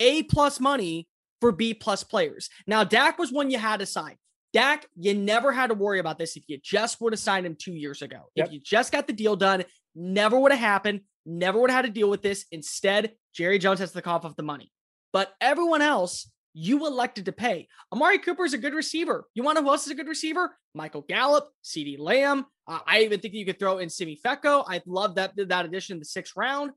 [0.00, 1.06] A plus money
[1.40, 2.50] for B plus players.
[2.66, 4.16] Now, Dak was one you had to sign.
[4.52, 7.56] Dak, you never had to worry about this if you just would have signed him
[7.56, 8.30] two years ago.
[8.34, 8.46] Yep.
[8.46, 11.02] If you just got the deal done, never would have happened.
[11.24, 12.46] Never would have had to deal with this.
[12.50, 14.72] Instead, Jerry Jones has to cough up the money.
[15.12, 17.68] But everyone else, you elected to pay.
[17.92, 19.26] Amari Cooper is a good receiver.
[19.34, 20.56] You want to know who else is a good receiver?
[20.74, 22.46] Michael Gallup, CeeDee Lamb.
[22.66, 24.64] Uh, I even think you could throw in Simi Fehoko.
[24.66, 26.72] I love that that addition in the sixth round.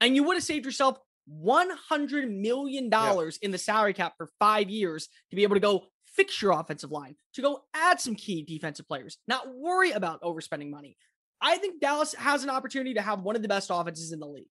[0.00, 0.98] And you would have saved yourself
[1.30, 2.90] $100 million
[3.42, 6.90] in the salary cap for five years to be able to go fix your offensive
[6.90, 10.96] line, to go add some key defensive players, not worry about overspending money.
[11.40, 14.26] I think Dallas has an opportunity to have one of the best offenses in the
[14.26, 14.48] league.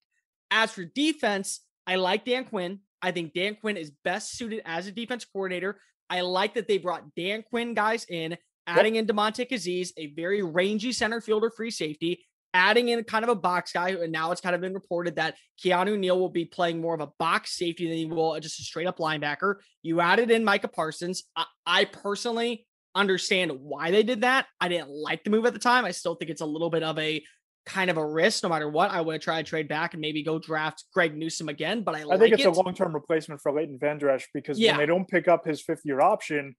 [0.51, 2.79] As for defense, I like Dan Quinn.
[3.01, 5.79] I think Dan Quinn is best suited as a defense coordinator.
[6.09, 10.43] I like that they brought Dan Quinn guys in, adding in Damontae Kazee, a very
[10.43, 12.25] rangy center fielder free safety,
[12.55, 13.89] adding in kind of a box guy.
[13.89, 17.01] And now it's kind of been reported that Keanu Neal will be playing more of
[17.01, 19.55] a box safety than he will just a straight up linebacker.
[19.83, 21.23] You added in Micah Parsons.
[21.35, 22.65] I, I personally
[22.95, 24.47] understand why they did that.
[24.61, 25.83] I didn't like the move at the time.
[25.83, 27.21] I still think it's a little bit of a
[27.65, 28.91] kind of a risk no matter what.
[28.91, 32.01] I would try to trade back and maybe go draft Greg Newsome again, but I,
[32.01, 32.47] I like think it's it.
[32.47, 34.71] a long term replacement for Leighton Vander Esch because Yeah.
[34.73, 36.55] when they don't pick up his fifth year option,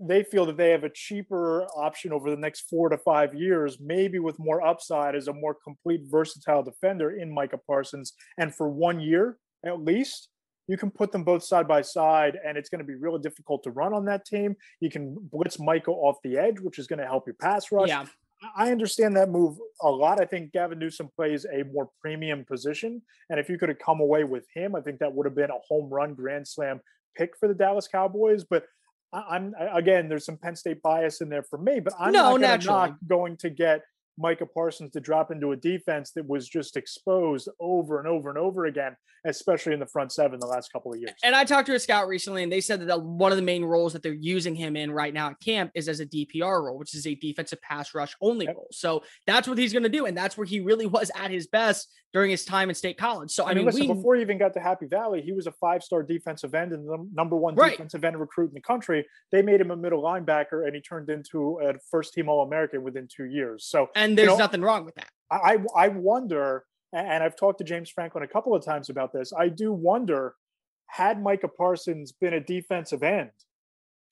[0.00, 3.78] they feel that they have a cheaper option over the next four to five years,
[3.80, 8.14] maybe with more upside as a more complete, versatile defender in Micah Parsons.
[8.38, 10.28] And for one year at least,
[10.68, 13.62] you can put them both side by side, and it's going to be really difficult
[13.64, 14.56] to run on that team.
[14.80, 17.88] You can blitz Micah off the edge, which is going to help your pass rush.
[17.88, 18.06] yeah.
[18.56, 20.20] I understand that move a lot.
[20.20, 23.02] I think Gavin Newsome plays a more premium position.
[23.28, 25.50] And if you could have come away with him, I think that would have been
[25.50, 26.80] a home run grand slam
[27.14, 28.44] pick for the Dallas Cowboys.
[28.44, 28.64] But
[29.12, 32.64] I'm again, there's some Penn State bias in there for me, but I'm No, not
[32.64, 33.82] not going to get
[34.20, 38.38] Micah Parsons to drop into a defense that was just exposed over and over and
[38.38, 41.12] over again, especially in the front seven the last couple of years.
[41.24, 43.64] And I talked to a scout recently, and they said that one of the main
[43.64, 46.78] roles that they're using him in right now at camp is as a DPR role,
[46.78, 48.54] which is a defensive pass rush only Yep.
[48.56, 48.68] role.
[48.70, 51.46] So that's what he's going to do, and that's where he really was at his
[51.46, 53.30] best during his time in state college.
[53.30, 55.32] So I, I mean, mean, listen, we before he even got to Happy Valley, he
[55.32, 57.70] was a five star defensive end and the number one Right.
[57.70, 59.06] defensive end recruit in the country.
[59.30, 62.82] They made him a middle linebacker and he turned into a first team All American
[62.82, 63.66] within two years.
[63.66, 65.08] So and there's know, nothing wrong with that.
[65.30, 69.12] I, I I wonder, and I've talked to James Franklin a couple of times about
[69.12, 69.32] this.
[69.36, 70.34] I do wonder,
[70.86, 73.30] had Micah Parsons been a defensive end,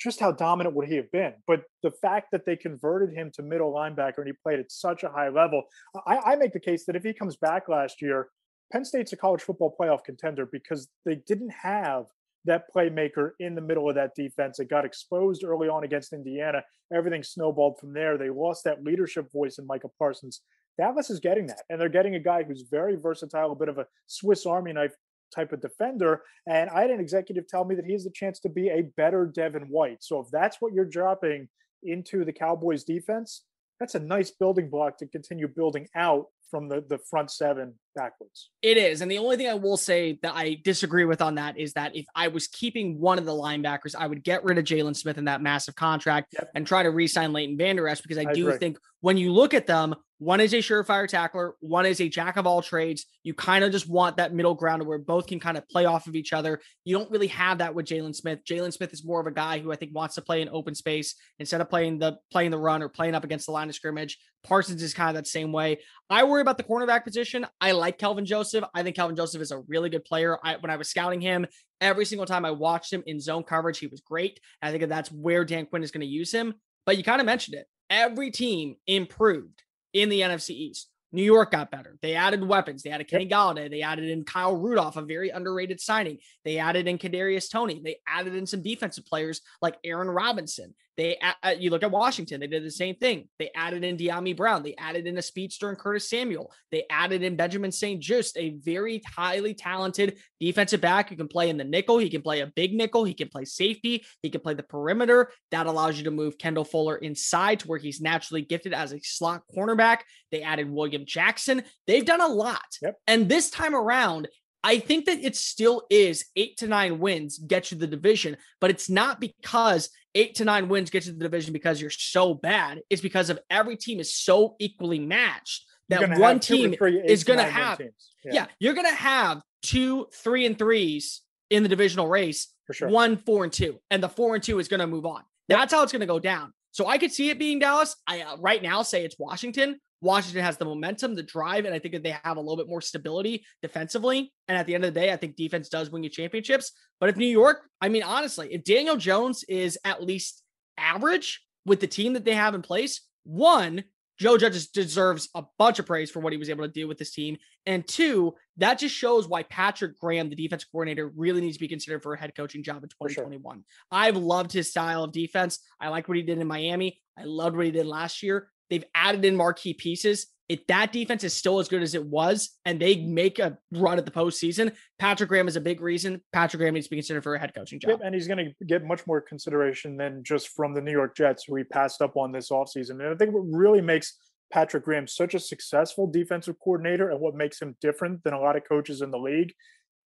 [0.01, 1.35] just how dominant would he have been?
[1.47, 5.03] But the fact that they converted him to middle linebacker and he played at such
[5.03, 5.65] a high level,
[6.07, 8.29] I, I make the case that if he comes back last year,
[8.73, 12.07] Penn State's a college football playoff contender because they didn't have
[12.49, 14.59] that playmaker in the middle of that defense.
[14.59, 16.63] It got exposed early on against Indiana.
[16.93, 18.19] Everything snowballed from there.
[18.19, 20.43] They lost that leadership voice in Micah Parsons.
[20.79, 23.79] Dallas is getting that, and they're getting a guy who's very versatile, a bit of
[23.79, 24.95] a Swiss Army knife
[25.35, 26.23] type of defender.
[26.47, 28.83] And I had an executive tell me that he has the chance to be a
[28.97, 30.03] better Devin White.
[30.03, 31.49] So if that's what you're dropping
[31.83, 33.45] into the Cowboys defense,
[33.81, 38.51] that's a nice building block to continue building out from the, the front seven backwards.
[38.63, 39.03] It is.
[39.03, 41.95] And the only thing I will say that I disagree with on that is that
[41.95, 45.19] if I was keeping one of the linebackers, I would get rid of Jaylon Smith
[45.19, 46.51] in that massive contract Yep.
[46.55, 48.59] and try to re sign Leighton Vander Esch because I, I do agree.
[48.59, 52.37] think when you look at them, one is a surefire tackler, one is a jack
[52.37, 53.07] of all trades.
[53.23, 56.09] You kind of just want that middle ground where both can kind of play off
[56.09, 56.61] of each other.
[56.85, 58.41] You don't really have that with Jaylon Smith.
[58.45, 60.75] Jaylon Smith is more of a guy who I think wants to play in open
[60.75, 63.77] space instead of playing the playing the run or playing up against the line of
[63.77, 64.19] scrimmage.
[64.43, 65.79] Parsons is kind of that same way.
[66.11, 67.47] I worry about the cornerback position.
[67.61, 68.65] I like Kelvin Joseph.
[68.75, 70.39] I think Kelvin Joseph is a really good player.
[70.43, 71.47] I, when I was scouting him,
[71.81, 74.41] every single time I watched him in zone coverage, he was great.
[74.63, 76.55] I think that's where Dan Quinn is going to use him.
[76.87, 77.67] But you kind of mentioned it.
[77.91, 80.89] Every team improved in the NFC East.
[81.11, 81.97] New York got better.
[82.03, 82.83] They added weapons.
[82.83, 83.71] They added Kenny Golladay.
[83.71, 86.19] They added in Kyle Rudolph, a very underrated signing.
[86.45, 87.81] They added in Kadarius Toney.
[87.83, 90.75] They added in some defensive players like Aaron Robinson.
[90.99, 92.41] They uh, you look at Washington.
[92.41, 93.29] They did the same thing.
[93.39, 94.65] They added in Dyami Brown.
[94.65, 96.53] They added in a speedster and Curtis Samuel.
[96.73, 101.57] They added in Benjamin St-Juste, a very highly talented defensive back who can play in
[101.57, 101.99] the nickel.
[101.99, 103.05] He can play a big nickel.
[103.05, 104.05] He can play safety.
[104.23, 105.31] He can play the perimeter.
[105.53, 109.01] That allows you to move Kendall Fuller inside to where he's naturally gifted as a
[109.01, 109.99] slot cornerback.
[110.33, 111.63] They added William Jackson.
[111.87, 112.67] They've done a lot.
[112.83, 112.97] Yep.
[113.07, 114.27] And this time around,
[114.65, 118.71] I think that it still is eight to nine wins get you the division, but
[118.71, 122.81] it's not because eight to nine wins get you the division because you're so bad.
[122.91, 126.75] It's because of every team is so equally matched that one have two or team
[126.77, 128.11] three is going to have, teams.
[128.25, 128.47] yeah.
[128.59, 132.89] you're going to have two, three, and threes in the divisional race, For sure.
[132.89, 135.23] one, four, and two, and the four and two is going to move on.
[135.49, 136.53] That's how it's going to go down.
[136.73, 137.97] So I could see it being Dallas.
[138.07, 139.79] I uh, right now say it's Washington.
[140.01, 142.69] Washington has the momentum, the drive, and I think that they have a little bit
[142.69, 144.33] more stability defensively.
[144.47, 146.73] And at the end of the day, I think defense does win you championships.
[147.01, 150.43] But if New York, I mean, honestly, if Daniel Jones is at least
[150.77, 153.83] average with the team that they have in place, one,
[154.19, 156.99] Joe Judge deserves a bunch of praise for what he was able to do with
[156.99, 157.39] this team.
[157.67, 161.69] And two, that just shows why Patrick Graham, the defense coordinator, really needs to be
[161.69, 163.25] considered for a head coaching job in For sure.
[163.25, 163.65] 2021.
[163.91, 165.61] I've loved his style of defense.
[165.81, 167.01] I like what he did in Miami.
[167.17, 168.51] I loved what he did last year.
[168.71, 170.27] They've added in marquee pieces.
[170.49, 173.99] If that defense is still as good as it was and they make a run
[173.99, 176.23] at the postseason, Patrick Graham is a big reason.
[176.33, 177.91] Patrick Graham needs to be considered for a head coaching job.
[177.91, 181.15] Yep, and he's going to get much more consideration than just from the New York
[181.15, 182.93] Jets, who he passed up on this offseason.
[182.93, 184.17] And I think what really makes
[184.51, 188.57] Patrick Graham such a successful defensive coordinator and what makes him different than a lot
[188.57, 189.53] of coaches in the league,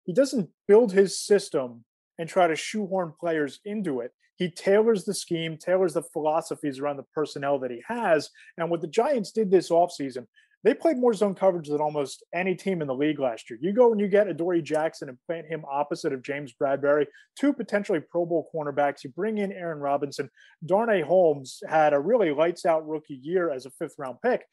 [0.04, 1.84] he doesn't build his system
[2.22, 4.12] and try to shoehorn players into it.
[4.36, 8.30] He tailors the scheme, tailors the philosophies around the personnel that he has.
[8.56, 10.28] And what the Giants did this offseason,
[10.62, 13.58] they played more zone coverage than almost any team in the league last year.
[13.60, 17.06] You go and you get Adoree Jackson and plant him opposite of James Bradberry,
[17.36, 19.02] two potentially Pro Bowl cornerbacks.
[19.02, 20.30] You bring in Aaron Robinson.
[20.64, 24.44] Darnay Holmes had a really lights out rookie year as a fifth round pick.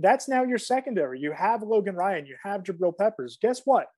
[0.00, 1.20] That's now your secondary.
[1.20, 3.36] You have Logan Ryan, you have Jabril Peppers.
[3.38, 3.88] Guess what?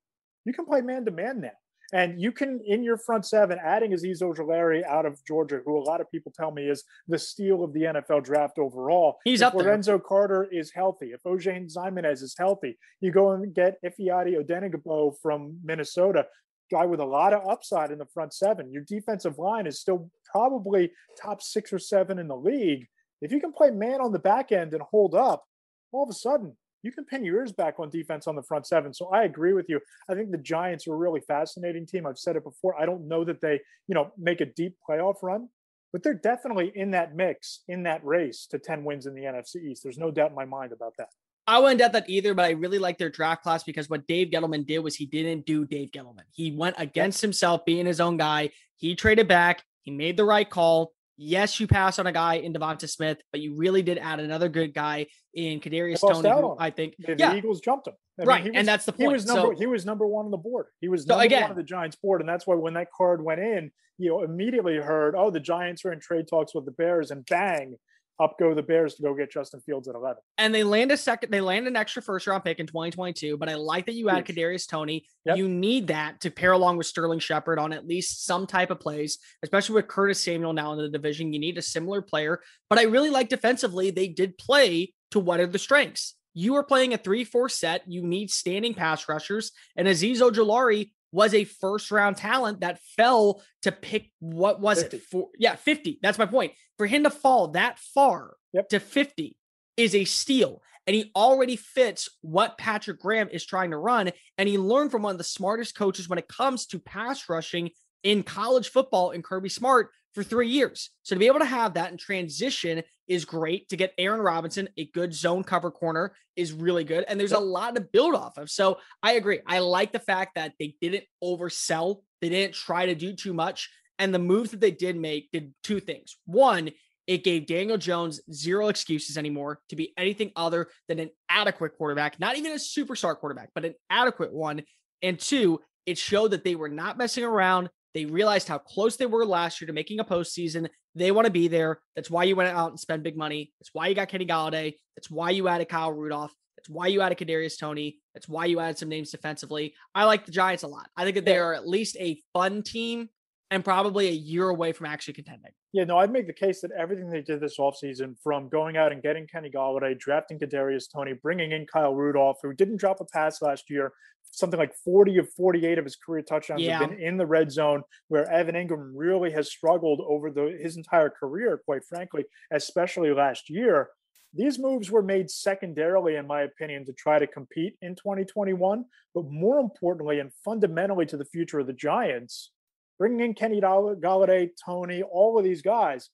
[0.44, 1.50] You can play man to man now.
[1.92, 5.82] And you can, in your front seven, adding Azeez Ojulari out of Georgia, who a
[5.82, 9.18] lot of people tell me is the steal of the NFL draft overall.
[9.24, 9.64] He's if up there.
[9.64, 15.14] Lorenzo Carter is healthy, if Oshane Ximines is healthy, you go and get Ifeadi Odenigbo
[15.20, 16.26] from Minnesota,
[16.70, 18.72] guy with a lot of upside in the front seven.
[18.72, 22.86] Your defensive line is still probably top six or seven in the league.
[23.20, 25.44] If you can play man on the back end and hold up,
[25.92, 28.66] all of a sudden you can pin your ears back on defense on the front
[28.66, 28.92] seven.
[28.94, 29.80] So I agree with you.
[30.08, 32.06] I think the Giants are a really fascinating team.
[32.06, 32.80] I've said it before.
[32.80, 35.48] I don't know that they, you know, make a deep playoff run,
[35.92, 39.56] but they're definitely in that mix, in that race to 10 wins in the NFC
[39.56, 39.82] East.
[39.82, 41.08] There's no doubt in my mind about that.
[41.46, 44.28] I wouldn't doubt that either, but I really like their draft class because what Dave
[44.28, 46.22] Gettleman did was he didn't do Dave Gettleman.
[46.32, 48.50] He went against himself, being his own guy.
[48.76, 49.64] He traded back.
[49.82, 50.92] He made the right call.
[51.16, 54.48] Yes, you passed on a guy in DeVonta Smith, but you really did add another
[54.48, 56.28] good guy in Kadarius Toney.
[56.28, 56.56] who.
[56.58, 57.94] I think, The, yeah, Eagles jumped him.
[58.18, 59.02] I mean, right, and that's the point.
[59.02, 60.66] He was number So- he was number one on the board.
[60.80, 62.88] He was So number again- one on the Giants board, and that's why when that
[62.96, 66.64] card went in, you know, immediately heard, oh, the Giants are in trade talks with
[66.64, 67.76] the Bears, and bang,
[68.18, 70.18] up go the Bears to go get Justin Fields at eleven.
[70.36, 73.38] and they land a second, they land an extra first round pick in 2022.
[73.38, 74.26] But I like that you add.
[74.26, 75.06] Kadarius Toney.
[75.24, 75.38] Yep.
[75.38, 78.78] You need that to pair along with Sterling Shepard on at least some type of
[78.78, 81.32] plays, especially with Curtis Samuel now in the division.
[81.32, 82.42] You need a similar player.
[82.68, 86.14] But I really like defensively, they did play to what are the strengths.
[86.34, 87.82] You are playing a 3 4 set.
[87.86, 89.52] You need standing pass rushers.
[89.76, 94.96] And Azeez Ojulari was a first round talent that fell to pick what was 50.
[94.96, 95.02] it?
[95.04, 95.98] For, yeah, 50.
[96.02, 96.52] That's my point.
[96.78, 98.68] For him to fall that far Yep.
[98.70, 99.36] to 50
[99.76, 100.62] is a steal.
[100.86, 104.10] And he already fits what Patrick Graham is trying to run.
[104.38, 107.70] And he learned from one of the smartest coaches when it comes to pass rushing
[108.02, 110.90] in college football in Kirby Smart for three years.
[111.02, 113.68] So to be able to have that and transition is great.
[113.68, 117.04] To get Aaron Robinson, a good zone cover corner, is really good.
[117.08, 118.50] And there's a lot to build off of.
[118.50, 119.40] So I agree.
[119.46, 123.70] I like the fact that they didn't oversell, they didn't try to do too much.
[123.98, 126.16] And the moves that they did make did two things.
[126.24, 126.70] One,
[127.06, 132.20] it gave Daniel Jones zero excuses anymore to be anything other than an adequate quarterback,
[132.20, 134.62] not even a superstar quarterback, but an adequate one.
[135.02, 137.68] And two, it showed that they were not messing around.
[137.94, 140.68] They realized how close they were last year to making a postseason.
[140.94, 141.80] They want to be there.
[141.96, 143.52] That's why you went out and spent big money.
[143.60, 144.74] That's why you got Kenny Golladay.
[144.96, 146.32] That's why you added Kyle Rudolph.
[146.56, 147.98] That's why you added Kadarius Toney.
[148.14, 149.74] That's why you added some names defensively.
[149.94, 150.88] I like the Giants a lot.
[150.96, 153.08] I think that they are at least a fun team
[153.50, 155.52] and probably a year away from actually contending.
[155.72, 158.90] Yeah, no, I'd make the case that everything they did this offseason, from going out
[158.92, 163.04] and getting Kenny Golladay, drafting Kadarius Toney, bringing in Kyle Rudolph, who didn't drop a
[163.04, 163.92] pass last year,
[164.32, 166.78] something like 40 of 48 of his career touchdowns Yeah.
[166.78, 170.76] have been in the red zone, where Evan Engram really has struggled over the his
[170.76, 173.90] entire career, quite frankly, especially last year.
[174.32, 178.84] These moves were made secondarily, in my opinion, to try to compete in 2021.
[179.14, 182.52] But more importantly and fundamentally to the future of the Giants,
[183.00, 186.10] bringing in Kenny Golladay, Toney, all of these guys,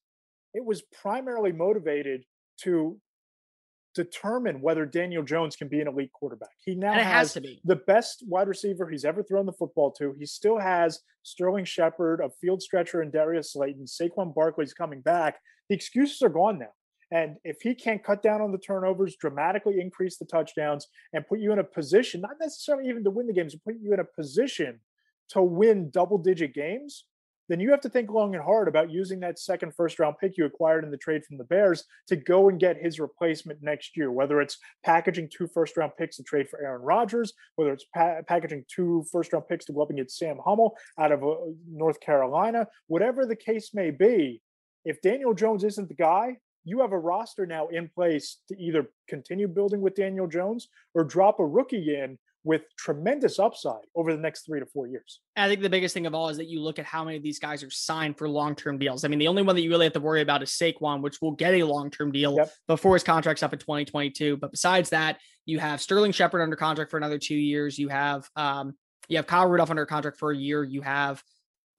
[0.54, 2.22] it was primarily motivated
[2.62, 2.96] to
[3.96, 6.50] determine whether Daniel Jones can be an elite quarterback.
[6.64, 7.60] He now has has to be.
[7.64, 10.14] the best wide receiver he's ever thrown the football to.
[10.16, 13.86] He still has Sterling Shepard, a field stretcher, and Darius Slayton.
[13.86, 15.40] Saquon Barkley's coming back.
[15.68, 16.72] The excuses are gone now.
[17.10, 21.40] And if he can't cut down on the turnovers, dramatically increase the touchdowns, and put
[21.40, 24.00] you in a position, not necessarily even to win the games, but put you in
[24.00, 24.78] a position
[25.30, 27.04] to win double digit games,
[27.48, 30.36] then you have to think long and hard about using that second first round pick
[30.36, 33.96] you acquired in the trade from the Bears to go and get his replacement next
[33.96, 37.84] year, whether it's packaging two first round picks to trade for Aaron Rodgers, whether it's
[37.94, 41.22] pa- packaging two first round picks to go up and get Sam Howell out of
[41.22, 41.34] uh,
[41.70, 44.42] North Carolina, whatever the case may be.
[44.84, 48.90] If Daniel Jones isn't the guy, you have a roster now in place to either
[49.08, 54.20] continue building with Daniel Jones or drop a rookie in with tremendous upside over the
[54.20, 55.20] next three to four years.
[55.34, 57.22] I think the biggest thing of all is that you look at how many of
[57.24, 59.04] these guys are signed for long term deals.
[59.04, 61.20] I mean, the only one that you really have to worry about is Saquon, which
[61.20, 62.52] will get a long term deal yep.
[62.68, 64.36] before his contract's up in 2022.
[64.36, 67.78] But besides that, you have Sterling Shepard under contract for another two years.
[67.78, 68.74] You have um,
[69.08, 70.62] you have Kyle Rudolph under contract for a year.
[70.62, 71.22] You have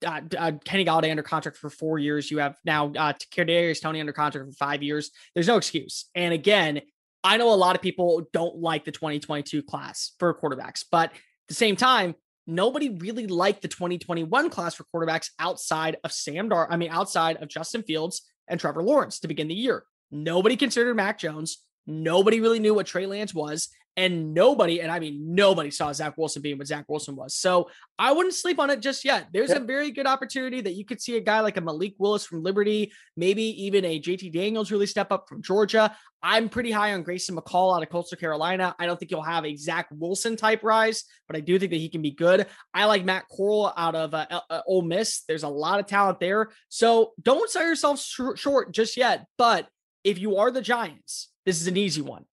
[0.04, 2.30] uh, uh, Kenny Golladay under contract for four years.
[2.30, 5.10] You have now uh, Kadarius Toney under contract for five years.
[5.34, 6.10] There's no excuse.
[6.14, 6.82] And again,
[7.24, 11.18] I know a lot of people don't like the 2022 class for quarterbacks, but at
[11.48, 12.14] the same time,
[12.46, 16.70] nobody really liked the 2021 class for quarterbacks outside of Sam Dar.
[16.70, 19.84] I mean, outside of Justin Fields and Trevor Lawrence to begin the year.
[20.10, 21.58] Nobody considered Mac Jones.
[21.86, 23.68] Nobody really knew what Trey Lance was.
[23.98, 27.34] And nobody, and I mean nobody saw Zach Wilson being what Zach Wilson was.
[27.34, 27.68] So
[27.98, 29.26] I wouldn't sleep on it just yet.
[29.32, 32.24] There's a very good opportunity that you could see a guy like a Malik Willis
[32.24, 35.96] from Liberty, maybe even a JT Daniels really step up from Georgia.
[36.22, 38.72] I'm pretty high on Grayson McCall out of Coastal Carolina.
[38.78, 41.78] I don't think he'll have a Zach Wilson type rise, but I do think that
[41.78, 42.46] he can be good.
[42.72, 45.22] I like Matt Corral out of uh, uh, Ole Miss.
[45.26, 46.50] There's a lot of talent there.
[46.68, 49.26] So don't sell yourself sh- short just yet.
[49.36, 49.66] But
[50.04, 52.24] if you are the Giants, this is an easy one.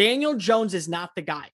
[0.00, 1.50] Daniel Jones is not the guy.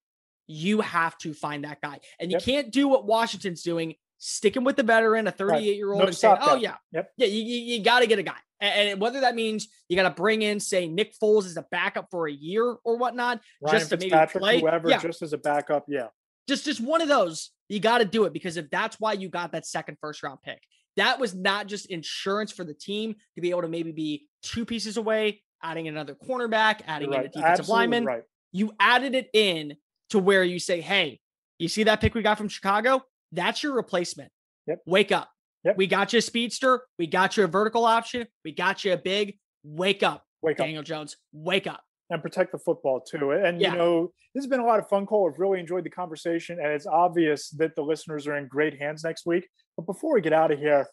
[0.47, 1.99] You have to find that guy.
[2.21, 2.45] And you yep.
[2.45, 6.37] can't do what Washington's doing, sticking with the veteran, a 38 year old, and saying,
[6.41, 7.11] oh, yeah, yep.
[7.17, 8.37] yeah, you, you, you got to get a guy.
[8.61, 11.67] And, and whether that means you got to bring in, say, Nick Foles as a
[11.73, 14.61] backup for a year or whatnot, Ryan just to maybe play.
[14.61, 14.99] whoever, yeah.
[14.99, 15.87] just as a backup.
[15.89, 16.07] Yeah.
[16.47, 17.51] Just, just one of those.
[17.69, 20.41] You got to do it because if that's why you got that second first round
[20.43, 20.63] pick,
[20.97, 24.65] that was not just insurance for the team to be able to maybe be two
[24.65, 27.23] pieces away, adding another cornerback, adding right.
[27.23, 28.05] in a defensive Absolutely lineman.
[28.05, 28.23] Right.
[28.57, 29.77] You added it in
[30.11, 31.21] to where you say, hey,
[31.59, 33.03] you see that pick we got from Chicago?
[33.31, 34.31] That's your replacement.
[34.67, 34.79] Yep.
[34.87, 35.29] Wake up.
[35.65, 35.77] Yep.
[35.77, 36.81] We got you a speedster.
[36.99, 38.27] We got you a vertical option.
[38.47, 39.37] We got you a big.
[39.63, 40.25] Wake up.
[40.41, 40.87] Wake Daniel up.
[40.87, 41.19] Jones.
[41.35, 41.83] Wake up.
[42.09, 43.33] And protect the football too.
[43.33, 43.73] And yeah.
[43.73, 45.31] you know, this has been a lot of fun, Cole.
[45.31, 49.05] I've really enjoyed the conversation, and it's obvious that the listeners are in great hands
[49.05, 49.47] next week.
[49.77, 50.87] But before we get out of here,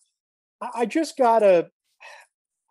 [0.76, 1.70] I just gotta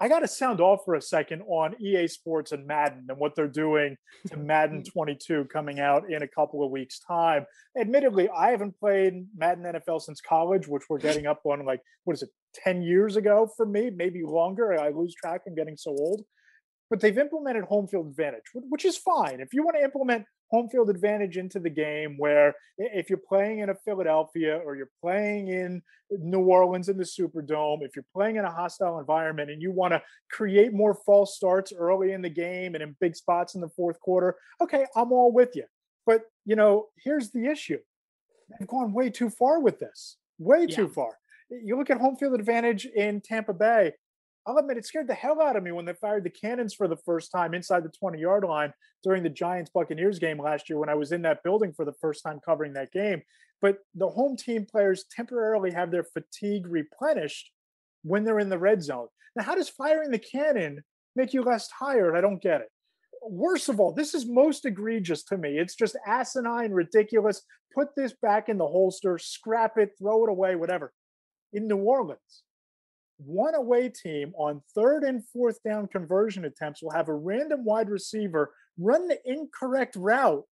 [0.01, 3.37] I got to sound off for a second on EA Sports and Madden and what
[3.37, 3.97] they're doing
[4.29, 4.93] to Madden mm.
[4.93, 7.47] 22 coming out in a couple of weeks' time.
[7.79, 12.15] Admittedly, I haven't played Madden NFL since college, which we're getting up on like, what
[12.15, 12.31] is it,
[12.65, 14.79] 10 years ago for me, maybe longer.
[14.79, 15.43] I lose track.
[15.47, 16.25] I'm getting so old
[16.93, 19.41] but they've implemented home field advantage, which is fine.
[19.41, 23.61] If you want to implement home field advantage into the game, where if you're playing
[23.61, 25.81] in a Philadelphia or you're playing in
[26.11, 29.95] New Orleans in the Superdome, if you're playing in a hostile environment and you want
[29.95, 33.71] to create more false starts early in the game and in big spots in the
[33.71, 35.65] fourth quarter, okay, I'm all with you.
[36.05, 37.79] But, you know, here's the issue
[38.51, 40.77] they've gone way too far with this, way yeah.
[40.77, 41.17] too far.
[41.49, 43.93] You look at home field advantage in Tampa Bay,
[44.47, 46.75] Oh, I'll admit it scared the hell out of me when they fired the cannons
[46.75, 48.73] for the first time inside the 20 yard line
[49.03, 51.95] during the Giants Buccaneers game last year when I was in that building for the
[52.01, 53.23] first time covering that game.
[53.61, 57.51] But the home team players temporarily have their fatigue replenished
[58.03, 59.07] when they're in the red zone.
[59.37, 60.83] Now, how does firing the cannon
[61.15, 62.17] make you less tired?
[62.17, 62.69] I don't get it.
[63.23, 65.59] Worst of all, this is most egregious to me.
[65.59, 67.43] It's just asinine, ridiculous.
[67.73, 70.93] Put this back in the holster, scrap it, throw it away, whatever.
[71.53, 72.43] In New Orleans,
[73.25, 77.91] one away team on third and fourth down conversion attempts will have a random wide
[77.91, 80.45] receiver run the incorrect route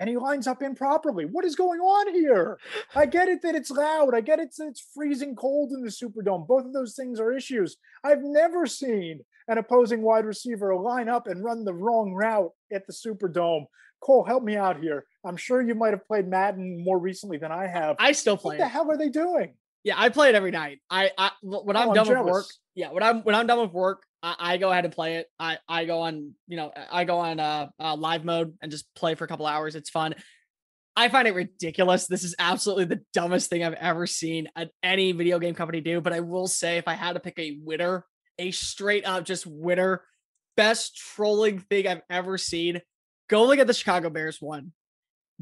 [0.00, 1.24] and he lines up improperly.
[1.24, 2.58] What is going on here?
[2.94, 4.14] I get it that it's loud.
[4.14, 6.46] I get it that it's freezing cold in the Superdome.
[6.46, 7.76] Both of those things are issues.
[8.04, 12.86] I've never seen an opposing wide receiver line up and run the wrong route at
[12.86, 13.66] the Superdome.
[14.00, 15.06] Cole, help me out here.
[15.24, 17.96] I'm sure you might have played Madden more recently than I have.
[17.98, 18.56] I still play.
[18.56, 19.54] What the hell are they doing?
[19.84, 20.80] Yeah, I play it every night.
[20.90, 22.46] I, I when I'm oh, done I'm with work.
[22.74, 25.26] Yeah, when I'm when I'm done with work, I, I, go ahead and play it.
[25.38, 28.92] I I go on, you know, I go on uh, uh live mode and just
[28.94, 29.74] play for a couple hours.
[29.76, 30.14] It's fun.
[30.96, 32.06] I find it ridiculous.
[32.08, 36.00] This is absolutely the dumbest thing I've ever seen at any video game company do.
[36.00, 38.04] But I will say, if I had to pick a winner,
[38.36, 40.02] a straight up just winner,
[40.56, 42.80] best trolling thing I've ever seen,
[43.30, 44.72] go look at the Chicago Bears one.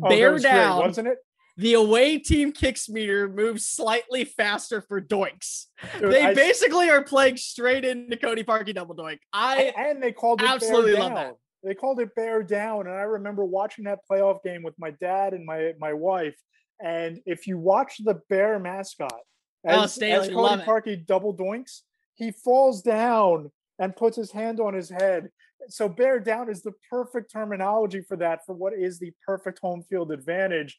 [0.03, 1.19] Oh, Bear down, great, wasn't it?
[1.57, 5.67] The away team kicks meter moves slightly faster for doinks.
[5.99, 9.19] Dude, they I, basically are playing straight into Cody Parkey double doink.
[9.33, 11.37] I and they called it absolutely love that.
[11.63, 15.33] They called it bear down, and I remember watching that playoff game with my dad
[15.33, 16.37] and my my wife.
[16.81, 19.21] And if you watch the bear mascot,
[19.67, 20.67] Oh, as, Staley, as Cody it.
[20.67, 21.81] Parkey double doinks,
[22.15, 25.29] he falls down and puts his hand on his head.
[25.69, 29.83] So bear down is the perfect terminology for that, for what is the perfect home
[29.89, 30.79] field advantage.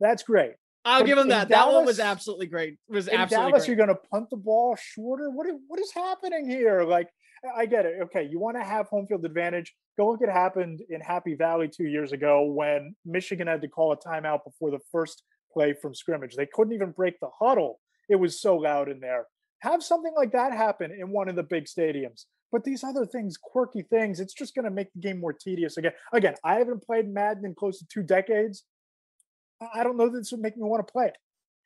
[0.00, 0.52] That's great.
[0.84, 1.48] I'll But give him that.
[1.48, 2.74] that one was absolutely great.
[2.88, 3.76] It was In absolutely Dallas, great.
[3.76, 5.30] you're going to punt the ball shorter.
[5.30, 6.82] What is, what is happening here?
[6.84, 7.08] Like,
[7.56, 7.94] I get it.
[8.04, 9.74] Okay, you want to have home field advantage.
[9.98, 13.92] Go look at happened in Happy Valley two years ago when Michigan had to call
[13.92, 15.22] a timeout before the first
[15.52, 16.36] play from scrimmage.
[16.36, 17.80] They couldn't even break the huddle.
[18.08, 19.26] It was so loud in there.
[19.60, 22.24] Have something like that happen in one of the big stadiums.
[22.50, 25.76] But these other things, quirky things, it's just going to make the game more tedious
[25.76, 25.92] again.
[26.14, 28.64] Again, I haven't played Madden in close to two decades.
[29.60, 31.16] I don't know that this would make me want to play it.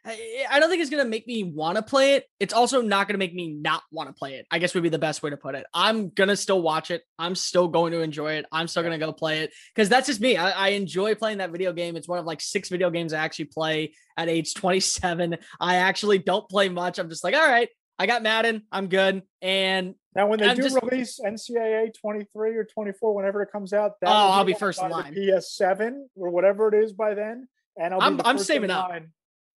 [0.04, 2.26] I, don't think it's gonna make me want to play it.
[2.40, 4.46] It's also not gonna make me not want to play it.
[4.50, 5.64] I guess would be the best way to put it.
[5.72, 7.04] I'm gonna still watch it.
[7.20, 8.46] I'm still going to enjoy it.
[8.50, 10.36] I'm still gonna go play it because that's just me.
[10.36, 11.94] I, I enjoy playing that video game.
[11.94, 15.36] It's one of like six video games I actually play at age 27.
[15.60, 16.98] I actually don't play much.
[16.98, 18.62] I'm just like, all right, I got Madden.
[18.72, 19.22] I'm good.
[19.40, 23.72] And Now, when they I'm do just- release NCAA 23 or 24, whenever it comes
[23.72, 25.14] out, that Oh, I'll be first in line.
[25.14, 27.46] PS7 or whatever it is by then,
[27.78, 28.88] and I'll be I'm- I'm saving up.
[28.90, 29.12] line.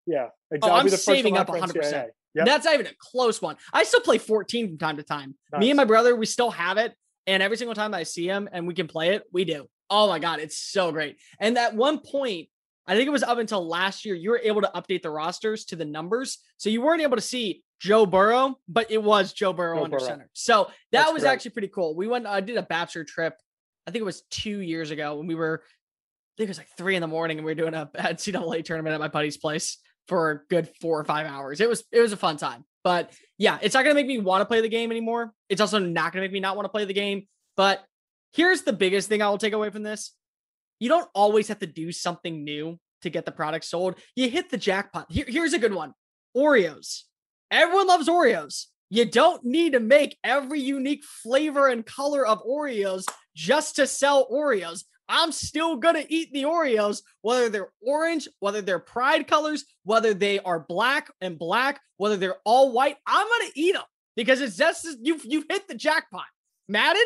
[0.05, 0.71] Yeah, exactly.
[0.71, 1.75] Oh, I'm be the first in saving up 100%.
[1.75, 2.07] NCAA.
[2.35, 2.45] Yep.
[2.45, 3.57] That's not even a close one.
[3.71, 5.35] I still play 14 from time to time.
[5.57, 6.93] Me and my brother, we still have it.
[7.27, 9.67] And every single time I see him and we can play it, we do.
[9.89, 11.17] Oh my God, it's so great.
[11.39, 12.49] And at one point,
[12.87, 15.63] I think it was up until last year, you were able to update the rosters
[15.65, 16.39] to the numbers.
[16.57, 19.97] So you weren't able to see Joe Burrow, but it was Joe Burrow Joe under
[19.99, 20.07] Burrow.
[20.07, 20.29] center.
[20.33, 20.71] So that
[21.03, 21.31] That's was great.
[21.31, 21.95] actually pretty cool.
[21.95, 23.35] We went, I did a Bachelor trip.
[23.87, 25.63] I think it was two years ago when we were,
[26.33, 28.65] I think it was like three in the morning and we were doing a NCAA
[28.65, 29.77] tournament at my buddy's place
[30.07, 31.61] for a good four or five hours.
[31.61, 32.65] It was it was a fun time.
[32.83, 35.33] But yeah, it's not gonna make me want to play the game anymore.
[35.47, 37.27] It's also not gonna make me not want to play the game.
[37.55, 37.83] But
[38.33, 40.13] here's the biggest thing I will take away from this.
[40.79, 43.95] You don't always have to do something new to get the product sold.
[44.15, 45.11] You hit the jackpot.
[45.11, 45.93] Here- here's a good one.
[46.35, 47.03] Oreos.
[47.51, 48.65] Everyone loves Oreos.
[48.89, 53.05] You don't need to make every unique flavor and color of Oreos
[53.35, 54.83] just to sell Oreos.
[55.13, 60.15] I'm still going to eat the Oreos, whether they're orange, whether they're pride colors, whether
[60.15, 62.97] they are black and black, whether they're all white.
[63.05, 63.83] I'm going to eat them
[64.15, 66.25] because it's just you've, you've hit the jackpot.
[66.67, 67.03] Madden,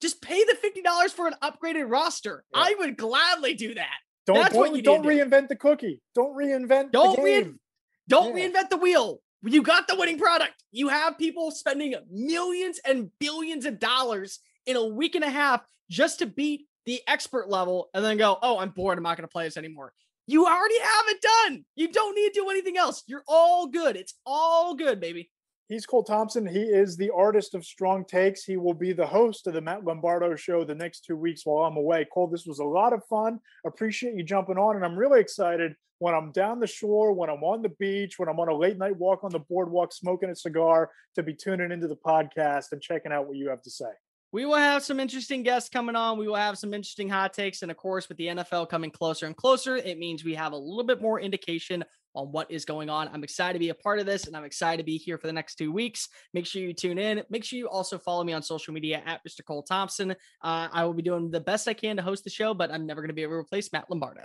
[0.00, 2.44] just pay the $50 for an upgraded roster.
[2.54, 2.62] Yeah.
[2.62, 3.88] I would gladly do that.
[4.26, 6.00] Don't, That's what don't, you don't to reinvent the cookie.
[6.14, 7.60] Don't reinvent Don't the rein- game.
[8.08, 8.48] Don't Yeah.
[8.48, 9.20] reinvent the wheel.
[9.42, 10.54] You got the winning product.
[10.72, 15.60] You have people spending millions and billions of dollars in a week and a half
[15.90, 18.98] just to beat the expert level and then go, oh, I'm bored.
[18.98, 19.92] I'm not going to play this anymore.
[20.26, 21.64] You already have it done.
[21.76, 23.02] You don't need to do anything else.
[23.06, 23.96] You're all good.
[23.96, 25.30] It's all good, baby.
[25.68, 26.46] He's Cole Thompson.
[26.46, 28.44] He is the artist of strong takes.
[28.44, 31.64] He will be the host of the Matt Lombardo show the next two weeks while
[31.64, 32.06] I'm away.
[32.12, 33.40] Cole, this was a lot of fun.
[33.66, 34.76] Appreciate you jumping on.
[34.76, 38.28] And I'm really excited when I'm down the shore, when I'm on the beach, when
[38.28, 41.72] I'm on a late night walk on the boardwalk, smoking a cigar, to be tuning
[41.72, 43.86] into the podcast and checking out what you have to say.
[44.34, 46.18] We will have some interesting guests coming on.
[46.18, 47.62] We will have some interesting hot takes.
[47.62, 50.56] And of course, with the NFL coming closer and closer, it means we have a
[50.56, 51.84] little bit more indication
[52.16, 53.08] on what is going on.
[53.12, 55.28] I'm excited to be a part of this and I'm excited to be here for
[55.28, 56.08] the next two weeks.
[56.32, 57.22] Make sure you tune in.
[57.30, 59.44] Make sure you also follow me on social media at Mr.
[59.46, 60.10] Cole Thompson.
[60.10, 62.86] Uh, I will be doing the best I can to host the show, but I'm
[62.86, 64.22] never going to be able to replace Matt Lombardo.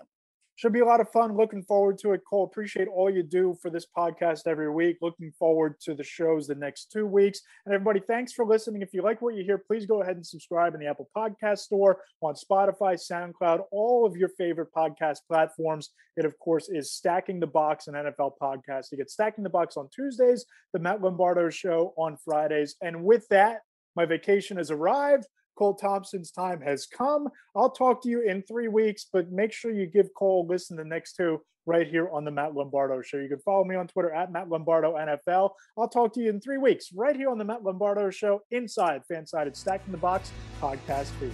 [0.59, 1.37] Should be a lot of fun.
[1.37, 2.23] Looking forward to it.
[2.29, 4.97] Cole, appreciate all you do for this podcast every week.
[5.01, 7.39] Looking forward to the shows the next two weeks.
[7.65, 8.81] And everybody, thanks for listening.
[8.81, 11.59] If you like what you hear, please go ahead and subscribe in the Apple Podcast
[11.59, 15.91] Store, on Spotify, SoundCloud, all of your favorite podcast platforms.
[16.17, 18.91] It, of course, is Stacking the Box, an NFL podcast.
[18.91, 22.75] You get Stacking the Box on Tuesdays, the Matt Lombardo Show on Fridays.
[22.81, 23.61] And with that,
[23.95, 25.25] my vacation has arrived.
[25.59, 27.27] Cole Thompson's time has come.
[27.53, 30.77] I'll talk to you in three weeks, but make sure you give Cole a listen
[30.77, 33.17] the next two right here on the Matt Lombardo Show.
[33.17, 35.51] You can follow me on Twitter at Matt Lombardo NFL.
[35.77, 39.01] I'll talk to you in three weeks right here on the Matt Lombardo Show inside
[39.11, 40.31] Fansided Stacking the Box
[40.61, 41.33] podcast feed.